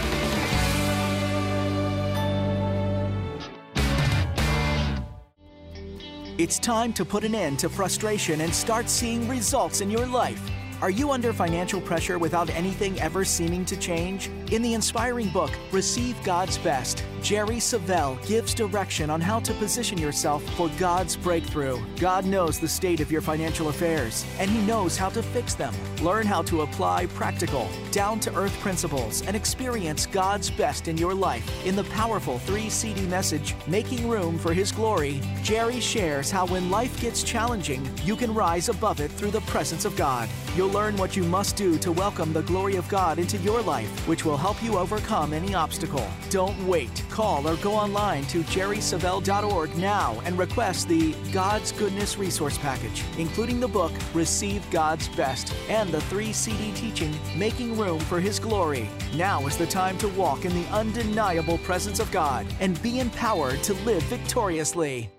It's 6.44 6.60
time 6.60 6.92
to 6.96 7.06
put 7.06 7.24
an 7.24 7.36
end 7.36 7.58
to 7.60 7.70
frustration 7.70 8.42
and 8.42 8.54
start 8.54 8.90
seeing 8.90 9.30
results 9.30 9.80
in 9.80 9.90
your 9.90 10.06
life. 10.06 10.42
Are 10.82 10.90
you 10.90 11.14
under 11.14 11.32
financial 11.32 11.80
pressure 11.80 12.20
without 12.20 12.50
anything 12.50 13.00
ever 13.00 13.24
seeming 13.24 13.64
to 13.64 13.78
change? 13.78 14.28
In 14.52 14.62
the 14.62 14.74
inspiring 14.74 15.30
book, 15.30 15.52
Receive 15.72 16.22
God's 16.26 16.58
Best, 16.58 17.06
Jerry 17.24 17.56
Savelle 17.56 18.18
gives 18.28 18.54
direction 18.54 19.10
on 19.10 19.22
how 19.22 19.40
to 19.40 19.54
position 19.54 19.98
yourself 19.98 20.44
for 20.58 20.70
God's 20.78 21.16
breakthrough. 21.16 21.82
God 21.96 22.26
knows 22.26 22.60
the 22.60 22.68
state 22.68 23.00
of 23.00 23.10
your 23.10 23.22
financial 23.22 23.70
affairs, 23.70 24.26
and 24.40 24.52
He 24.52 24.60
knows 24.64 24.98
how 24.98 25.08
to 25.08 25.24
fix 25.24 25.56
them. 25.56 25.74
Learn 26.02 26.26
how 26.26 26.42
to 26.42 26.64
apply 26.64 27.06
practical, 27.06 27.70
down 27.92 28.20
to 28.20 28.36
earth 28.36 28.52
principles 28.60 29.22
and 29.26 29.38
experience 29.38 30.06
God's 30.06 30.52
best 30.52 30.90
in 30.90 30.98
your 30.98 31.14
life. 31.14 31.50
In 31.66 31.78
the 31.78 31.86
powerful 31.86 32.40
three 32.40 32.70
CD 32.70 33.00
message, 33.08 33.56
Making 33.68 34.10
Room 34.10 34.38
for 34.38 34.54
His 34.54 34.74
Glory, 34.74 35.22
Jerry 35.44 35.80
shares 35.80 36.30
how 36.30 36.46
when 36.48 36.70
life 36.70 37.00
gets 37.00 37.24
challenging, 37.24 37.90
you 38.04 38.18
can 38.18 38.34
rise 38.34 38.68
above 38.68 39.00
it 39.00 39.10
through 39.10 39.32
the 39.32 39.42
presence 39.42 39.86
of 39.86 39.96
God. 39.96 40.28
You'll 40.58 40.72
learn 40.72 40.98
what 40.98 41.16
you 41.16 41.24
must 41.24 41.56
do 41.56 41.78
to 41.80 41.92
welcome 41.94 42.34
the 42.34 42.42
glory 42.42 42.76
of 42.76 42.90
God 42.90 43.18
into 43.18 43.38
your 43.38 43.62
life, 43.62 44.08
which 44.10 44.26
will 44.26 44.38
help 44.38 44.62
you 44.62 44.78
overcome 44.78 45.32
any 45.32 45.56
obstacle. 45.56 46.06
Don't 46.30 46.68
wait. 46.68 47.02
Call 47.14 47.48
or 47.48 47.58
go 47.58 47.74
online 47.74 48.26
to 48.26 48.42
jerrysavelle.org 48.42 49.78
now 49.78 50.20
and 50.26 50.36
request 50.36 50.88
the 50.88 51.14
God's 51.32 51.72
Goodness 51.72 52.18
Resource 52.18 52.58
Package, 52.58 53.04
including 53.20 53.60
the 53.60 53.68
book 53.68 53.92
Receive 54.16 54.68
God's 54.72 55.08
Best 55.10 55.54
and 55.70 55.92
the 55.92 56.02
three 56.02 56.34
CD 56.34 56.72
teaching 56.72 57.16
Making 57.38 57.78
Room 57.78 58.00
for 58.00 58.20
His 58.20 58.40
Glory. 58.40 58.90
Now 59.16 59.46
is 59.46 59.58
the 59.58 59.68
time 59.68 59.96
to 60.00 60.08
walk 60.08 60.44
in 60.44 60.56
the 60.56 60.68
undeniable 60.70 61.60
presence 61.60 62.00
of 62.00 62.12
God 62.12 62.48
and 62.60 62.82
be 62.82 63.00
empowered 63.00 63.62
to 63.62 63.76
live 63.86 64.02
victoriously. 64.06 65.12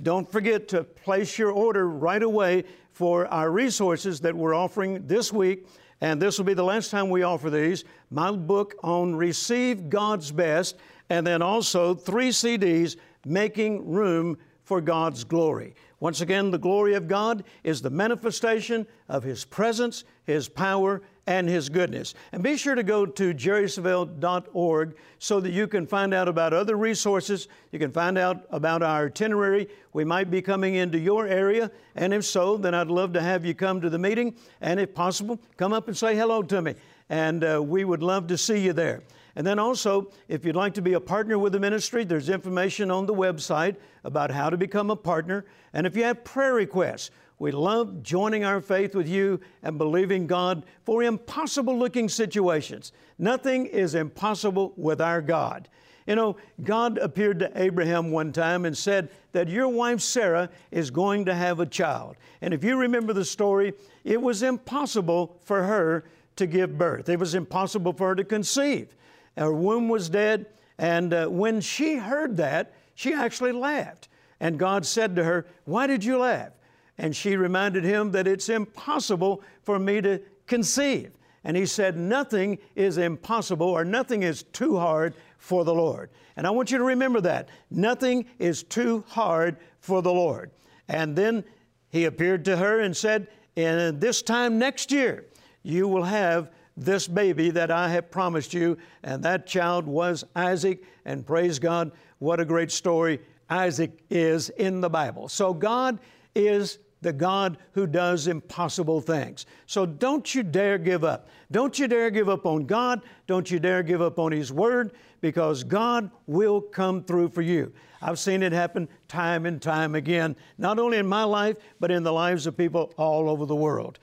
Don't 0.00 0.30
forget 0.30 0.68
to 0.68 0.84
place 0.84 1.36
your 1.36 1.50
order 1.50 1.88
right 1.88 2.22
away 2.22 2.62
for 2.92 3.26
our 3.26 3.50
resources 3.50 4.20
that 4.20 4.36
we're 4.36 4.54
offering 4.54 5.04
this 5.08 5.32
week. 5.32 5.66
And 6.00 6.22
this 6.22 6.38
will 6.38 6.44
be 6.44 6.54
the 6.54 6.62
last 6.62 6.92
time 6.92 7.10
we 7.10 7.24
offer 7.24 7.50
these. 7.50 7.84
My 8.08 8.30
book 8.30 8.76
on 8.84 9.16
Receive 9.16 9.90
God's 9.90 10.30
Best, 10.30 10.76
and 11.10 11.26
then 11.26 11.42
also 11.42 11.94
three 11.94 12.30
CDs, 12.30 12.96
Making 13.24 13.90
Room 13.90 14.38
for 14.64 14.80
God's 14.80 15.24
Glory. 15.24 15.74
Once 16.00 16.20
again, 16.20 16.50
the 16.50 16.58
glory 16.58 16.94
of 16.94 17.08
God 17.08 17.42
is 17.64 17.82
the 17.82 17.90
manifestation 17.90 18.86
of 19.08 19.24
His 19.24 19.44
presence, 19.44 20.04
His 20.24 20.48
power, 20.48 21.02
and 21.26 21.48
His 21.48 21.68
goodness. 21.68 22.14
And 22.30 22.42
be 22.42 22.56
sure 22.56 22.76
to 22.76 22.84
go 22.84 23.04
to 23.04 23.34
jerrysavelle.org 23.34 24.96
so 25.18 25.40
that 25.40 25.50
you 25.50 25.66
can 25.66 25.86
find 25.86 26.14
out 26.14 26.28
about 26.28 26.54
other 26.54 26.76
resources. 26.76 27.48
You 27.72 27.80
can 27.80 27.90
find 27.90 28.16
out 28.16 28.44
about 28.50 28.82
our 28.82 29.06
itinerary. 29.06 29.68
We 29.92 30.04
might 30.04 30.30
be 30.30 30.40
coming 30.40 30.76
into 30.76 30.98
your 30.98 31.26
area, 31.26 31.70
and 31.96 32.14
if 32.14 32.24
so, 32.24 32.56
then 32.56 32.74
I'd 32.74 32.88
love 32.88 33.12
to 33.14 33.20
have 33.20 33.44
you 33.44 33.54
come 33.54 33.80
to 33.80 33.90
the 33.90 33.98
meeting. 33.98 34.36
And 34.60 34.78
if 34.78 34.94
possible, 34.94 35.40
come 35.56 35.72
up 35.72 35.88
and 35.88 35.96
say 35.96 36.14
hello 36.14 36.42
to 36.44 36.62
me. 36.62 36.74
And 37.08 37.42
uh, 37.42 37.60
we 37.60 37.84
would 37.84 38.02
love 38.02 38.28
to 38.28 38.38
see 38.38 38.60
you 38.60 38.72
there. 38.72 39.02
And 39.38 39.46
then 39.46 39.60
also, 39.60 40.10
if 40.26 40.44
you'd 40.44 40.56
like 40.56 40.74
to 40.74 40.82
be 40.82 40.94
a 40.94 41.00
partner 41.00 41.38
with 41.38 41.52
the 41.52 41.60
ministry, 41.60 42.02
there's 42.02 42.28
information 42.28 42.90
on 42.90 43.06
the 43.06 43.14
website 43.14 43.76
about 44.02 44.32
how 44.32 44.50
to 44.50 44.56
become 44.56 44.90
a 44.90 44.96
partner. 44.96 45.46
And 45.72 45.86
if 45.86 45.94
you 45.94 46.02
have 46.02 46.24
prayer 46.24 46.54
requests, 46.54 47.12
we 47.38 47.52
love 47.52 48.02
joining 48.02 48.44
our 48.44 48.60
faith 48.60 48.96
with 48.96 49.06
you 49.06 49.38
and 49.62 49.78
believing 49.78 50.26
God 50.26 50.64
for 50.84 51.04
impossible 51.04 51.78
looking 51.78 52.08
situations. 52.08 52.90
Nothing 53.16 53.66
is 53.66 53.94
impossible 53.94 54.72
with 54.76 55.00
our 55.00 55.22
God. 55.22 55.68
You 56.08 56.16
know, 56.16 56.36
God 56.64 56.98
appeared 56.98 57.38
to 57.38 57.52
Abraham 57.54 58.10
one 58.10 58.32
time 58.32 58.64
and 58.64 58.76
said 58.76 59.08
that 59.30 59.46
your 59.46 59.68
wife 59.68 60.00
Sarah 60.00 60.50
is 60.72 60.90
going 60.90 61.26
to 61.26 61.34
have 61.34 61.60
a 61.60 61.66
child. 61.66 62.16
And 62.40 62.52
if 62.52 62.64
you 62.64 62.76
remember 62.76 63.12
the 63.12 63.24
story, 63.24 63.74
it 64.02 64.20
was 64.20 64.42
impossible 64.42 65.38
for 65.44 65.62
her 65.62 66.06
to 66.34 66.46
give 66.48 66.76
birth, 66.76 67.08
it 67.08 67.20
was 67.20 67.36
impossible 67.36 67.92
for 67.92 68.08
her 68.08 68.14
to 68.16 68.24
conceive. 68.24 68.96
Her 69.38 69.52
womb 69.52 69.88
was 69.88 70.08
dead. 70.08 70.46
And 70.78 71.14
uh, 71.14 71.26
when 71.28 71.60
she 71.60 71.96
heard 71.96 72.36
that, 72.36 72.74
she 72.94 73.12
actually 73.12 73.52
laughed. 73.52 74.08
And 74.40 74.58
God 74.58 74.84
said 74.84 75.16
to 75.16 75.24
her, 75.24 75.46
Why 75.64 75.86
did 75.86 76.04
you 76.04 76.18
laugh? 76.18 76.52
And 76.98 77.14
she 77.14 77.36
reminded 77.36 77.84
him 77.84 78.10
that 78.12 78.26
it's 78.26 78.48
impossible 78.48 79.42
for 79.62 79.78
me 79.78 80.00
to 80.00 80.20
conceive. 80.46 81.12
And 81.44 81.56
he 81.56 81.66
said, 81.66 81.96
Nothing 81.96 82.58
is 82.74 82.98
impossible 82.98 83.68
or 83.68 83.84
nothing 83.84 84.22
is 84.22 84.42
too 84.42 84.76
hard 84.76 85.14
for 85.38 85.64
the 85.64 85.74
Lord. 85.74 86.10
And 86.36 86.46
I 86.46 86.50
want 86.50 86.70
you 86.70 86.78
to 86.78 86.84
remember 86.84 87.20
that. 87.22 87.48
Nothing 87.70 88.26
is 88.38 88.62
too 88.62 89.04
hard 89.08 89.56
for 89.80 90.02
the 90.02 90.12
Lord. 90.12 90.50
And 90.88 91.14
then 91.14 91.44
he 91.90 92.04
appeared 92.04 92.44
to 92.46 92.56
her 92.56 92.80
and 92.80 92.96
said, 92.96 93.28
In 93.56 93.98
this 93.98 94.22
time 94.22 94.58
next 94.58 94.90
year, 94.90 95.26
you 95.62 95.88
will 95.88 96.04
have 96.04 96.50
this 96.78 97.08
baby 97.08 97.50
that 97.50 97.70
I 97.70 97.88
have 97.90 98.10
promised 98.10 98.54
you. 98.54 98.78
And 99.02 99.22
that 99.24 99.46
child 99.46 99.86
was 99.86 100.24
Isaac. 100.34 100.84
And 101.04 101.26
praise 101.26 101.58
God, 101.58 101.92
what 102.18 102.40
a 102.40 102.44
great 102.44 102.70
story 102.70 103.20
Isaac 103.50 103.98
is 104.10 104.50
in 104.50 104.80
the 104.80 104.90
Bible. 104.90 105.28
So 105.28 105.52
God 105.54 105.98
is 106.34 106.78
the 107.00 107.12
God 107.12 107.58
who 107.72 107.86
does 107.86 108.26
impossible 108.26 109.00
things. 109.00 109.46
So 109.66 109.86
don't 109.86 110.34
you 110.34 110.42
dare 110.42 110.78
give 110.78 111.04
up. 111.04 111.28
Don't 111.50 111.78
you 111.78 111.86
dare 111.86 112.10
give 112.10 112.28
up 112.28 112.44
on 112.44 112.66
God. 112.66 113.02
Don't 113.26 113.50
you 113.50 113.58
dare 113.58 113.82
give 113.82 114.02
up 114.02 114.18
on 114.18 114.32
His 114.32 114.52
Word 114.52 114.92
because 115.20 115.64
God 115.64 116.10
will 116.26 116.60
come 116.60 117.02
through 117.04 117.28
for 117.28 117.42
you. 117.42 117.72
I've 118.00 118.18
seen 118.18 118.42
it 118.42 118.52
happen 118.52 118.88
time 119.08 119.46
and 119.46 119.60
time 119.60 119.94
again, 119.94 120.36
not 120.56 120.78
only 120.78 120.98
in 120.98 121.06
my 121.06 121.24
life, 121.24 121.56
but 121.80 121.90
in 121.90 122.02
the 122.02 122.12
lives 122.12 122.46
of 122.46 122.56
people 122.56 122.92
all 122.96 123.28
over 123.28 123.46
the 123.46 123.56
world. 123.56 123.98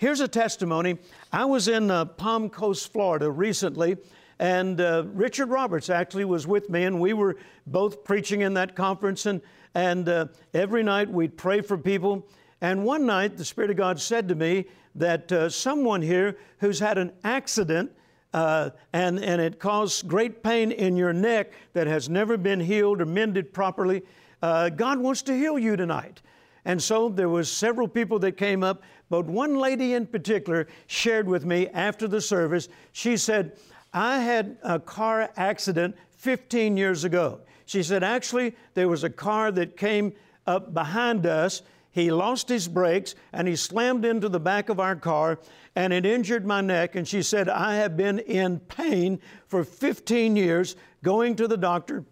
Here's 0.00 0.20
a 0.20 0.28
testimony. 0.28 0.96
I 1.30 1.44
was 1.44 1.68
in 1.68 1.90
uh, 1.90 2.06
Palm 2.06 2.48
Coast, 2.48 2.90
Florida 2.90 3.30
recently, 3.30 3.98
and 4.38 4.80
uh, 4.80 5.04
Richard 5.12 5.50
Roberts 5.50 5.90
actually 5.90 6.24
was 6.24 6.46
with 6.46 6.70
me, 6.70 6.84
and 6.84 6.98
we 6.98 7.12
were 7.12 7.36
both 7.66 8.02
preaching 8.02 8.40
in 8.40 8.54
that 8.54 8.74
conference. 8.74 9.26
And, 9.26 9.42
and 9.74 10.08
uh, 10.08 10.28
every 10.54 10.82
night 10.82 11.10
we'd 11.10 11.36
pray 11.36 11.60
for 11.60 11.76
people. 11.76 12.26
And 12.62 12.82
one 12.82 13.04
night, 13.04 13.36
the 13.36 13.44
Spirit 13.44 13.72
of 13.72 13.76
God 13.76 14.00
said 14.00 14.26
to 14.28 14.34
me 14.34 14.64
that 14.94 15.30
uh, 15.32 15.50
someone 15.50 16.00
here 16.00 16.38
who's 16.60 16.78
had 16.78 16.96
an 16.96 17.12
accident 17.22 17.92
uh, 18.32 18.70
and, 18.94 19.22
and 19.22 19.38
it 19.38 19.58
caused 19.58 20.08
great 20.08 20.42
pain 20.42 20.72
in 20.72 20.96
your 20.96 21.12
neck 21.12 21.52
that 21.74 21.86
has 21.86 22.08
never 22.08 22.38
been 22.38 22.60
healed 22.60 23.02
or 23.02 23.04
mended 23.04 23.52
properly, 23.52 24.00
uh, 24.40 24.70
God 24.70 24.98
wants 24.98 25.20
to 25.20 25.36
heal 25.36 25.58
you 25.58 25.76
tonight. 25.76 26.22
And 26.64 26.82
so 26.82 27.08
there 27.08 27.28
was 27.28 27.50
several 27.50 27.88
people 27.88 28.18
that 28.20 28.36
came 28.36 28.62
up, 28.62 28.82
but 29.08 29.26
one 29.26 29.56
lady 29.56 29.94
in 29.94 30.06
particular 30.06 30.66
shared 30.86 31.26
with 31.26 31.44
me 31.44 31.68
after 31.68 32.06
the 32.06 32.20
service. 32.20 32.68
She 32.92 33.16
said, 33.16 33.58
I 33.92 34.18
had 34.18 34.58
a 34.62 34.78
car 34.78 35.30
accident 35.36 35.96
15 36.18 36.76
years 36.76 37.04
ago. 37.04 37.40
She 37.66 37.82
said, 37.82 38.02
actually, 38.02 38.54
there 38.74 38.88
was 38.88 39.04
a 39.04 39.10
car 39.10 39.50
that 39.52 39.76
came 39.76 40.12
up 40.46 40.74
behind 40.74 41.26
us 41.26 41.62
he 41.92 42.10
lost 42.10 42.48
his 42.48 42.68
brakes 42.68 43.14
and 43.32 43.48
he 43.48 43.56
slammed 43.56 44.04
into 44.04 44.28
the 44.28 44.40
back 44.40 44.68
of 44.68 44.78
our 44.78 44.94
car 44.94 45.40
and 45.74 45.92
it 45.92 46.06
injured 46.06 46.46
my 46.46 46.60
neck. 46.60 46.94
And 46.94 47.06
she 47.06 47.22
said, 47.22 47.48
I 47.48 47.76
have 47.76 47.96
been 47.96 48.20
in 48.20 48.60
pain 48.60 49.20
for 49.48 49.64
15 49.64 50.36
years, 50.36 50.76
going 51.02 51.36
to 51.36 51.48
the 51.48 51.56
doctor, 51.56 52.04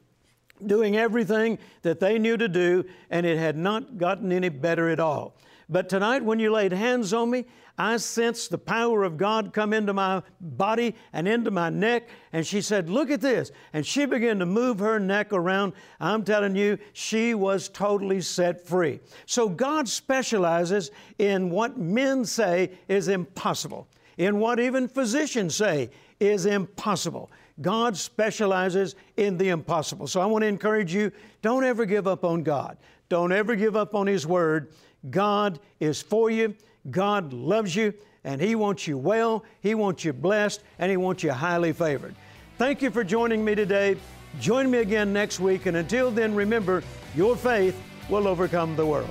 doing 0.67 0.97
everything 0.97 1.59
that 1.83 2.01
they 2.01 2.19
knew 2.19 2.37
to 2.37 2.49
do, 2.49 2.85
and 3.11 3.25
it 3.25 3.39
had 3.39 3.57
not 3.57 3.99
gotten 3.99 4.33
any 4.33 4.49
better 4.49 4.89
at 4.89 5.01
all. 5.01 5.37
But 5.69 5.89
tonight, 5.89 6.25
when 6.25 6.39
you 6.39 6.51
laid 6.51 6.73
hands 6.73 7.13
on 7.13 7.31
me, 7.31 7.45
I 7.81 7.99
sensed 7.99 8.51
the 8.51 8.59
power 8.59 9.05
of 9.05 9.17
God 9.17 9.53
come 9.53 9.73
into 9.73 9.93
my 9.93 10.23
body 10.41 10.97
and 11.13 11.29
into 11.29 11.53
my 11.53 11.71
neck. 11.71 12.09
And 12.33 12.45
she 12.45 12.61
said, 12.61 12.91
Look 12.91 13.11
at 13.11 13.21
this. 13.21 13.53
And 13.73 13.87
she 13.87 14.05
began 14.05 14.41
to 14.41 14.47
move 14.47 14.81
her 14.81 14.99
neck 14.99 15.33
around. 15.33 15.75
I'm 16.01 16.25
telling 16.25 16.57
you, 16.57 16.79
she 16.93 17.35
was 17.35 17.69
totally 17.69 18.21
set 18.21 18.67
free. 18.67 18.99
So 19.27 19.49
God 19.49 19.89
specializes 19.89 20.91
in 21.19 21.51
what 21.51 21.79
men 21.79 22.25
say 22.25 22.73
is 22.89 23.07
impossible, 23.07 23.87
in 24.17 24.41
what 24.41 24.59
even 24.59 24.89
physicians 24.89 25.55
say 25.55 25.91
is 26.19 26.47
impossible. 26.47 27.31
God 27.61 27.97
specializes 27.97 28.95
in 29.17 29.37
the 29.37 29.49
impossible. 29.49 30.07
So 30.07 30.21
I 30.21 30.27
want 30.27 30.43
to 30.43 30.49
encourage 30.49 30.95
you 30.95 31.11
don't 31.43 31.65
ever 31.65 31.85
give 31.85 32.07
up 32.07 32.25
on 32.25 32.43
God. 32.43 32.77
Don't 33.09 33.33
ever 33.33 33.57
give 33.57 33.77
up 33.77 33.95
on 33.95 34.07
His 34.07 34.27
Word. 34.27 34.73
God 35.11 35.59
is 35.81 36.01
for 36.01 36.31
you. 36.31 36.55
God 36.91 37.33
loves 37.33 37.75
you 37.75 37.95
and 38.25 38.41
He 38.41 38.55
wants 38.55 38.87
you 38.87 38.99
well, 38.99 39.45
He 39.61 39.75
wants 39.75 40.05
you 40.05 40.13
blessed, 40.13 40.63
and 40.79 40.91
He 40.91 40.97
wants 40.97 41.23
you 41.23 41.33
highly 41.33 41.73
favored. 41.73 42.15
Thank 42.59 42.83
you 42.83 42.91
for 42.91 43.05
joining 43.05 43.45
me 43.45 43.55
today. 43.55 43.97
Join 44.41 44.71
me 44.71 44.79
again 44.79 45.13
next 45.13 45.41
week, 45.41 45.67
and 45.67 45.77
until 45.77 46.11
then, 46.11 46.35
remember 46.35 46.83
your 47.15 47.37
faith 47.37 47.81
will 48.11 48.29
overcome 48.29 48.77
the 48.77 48.85
world. 48.85 49.09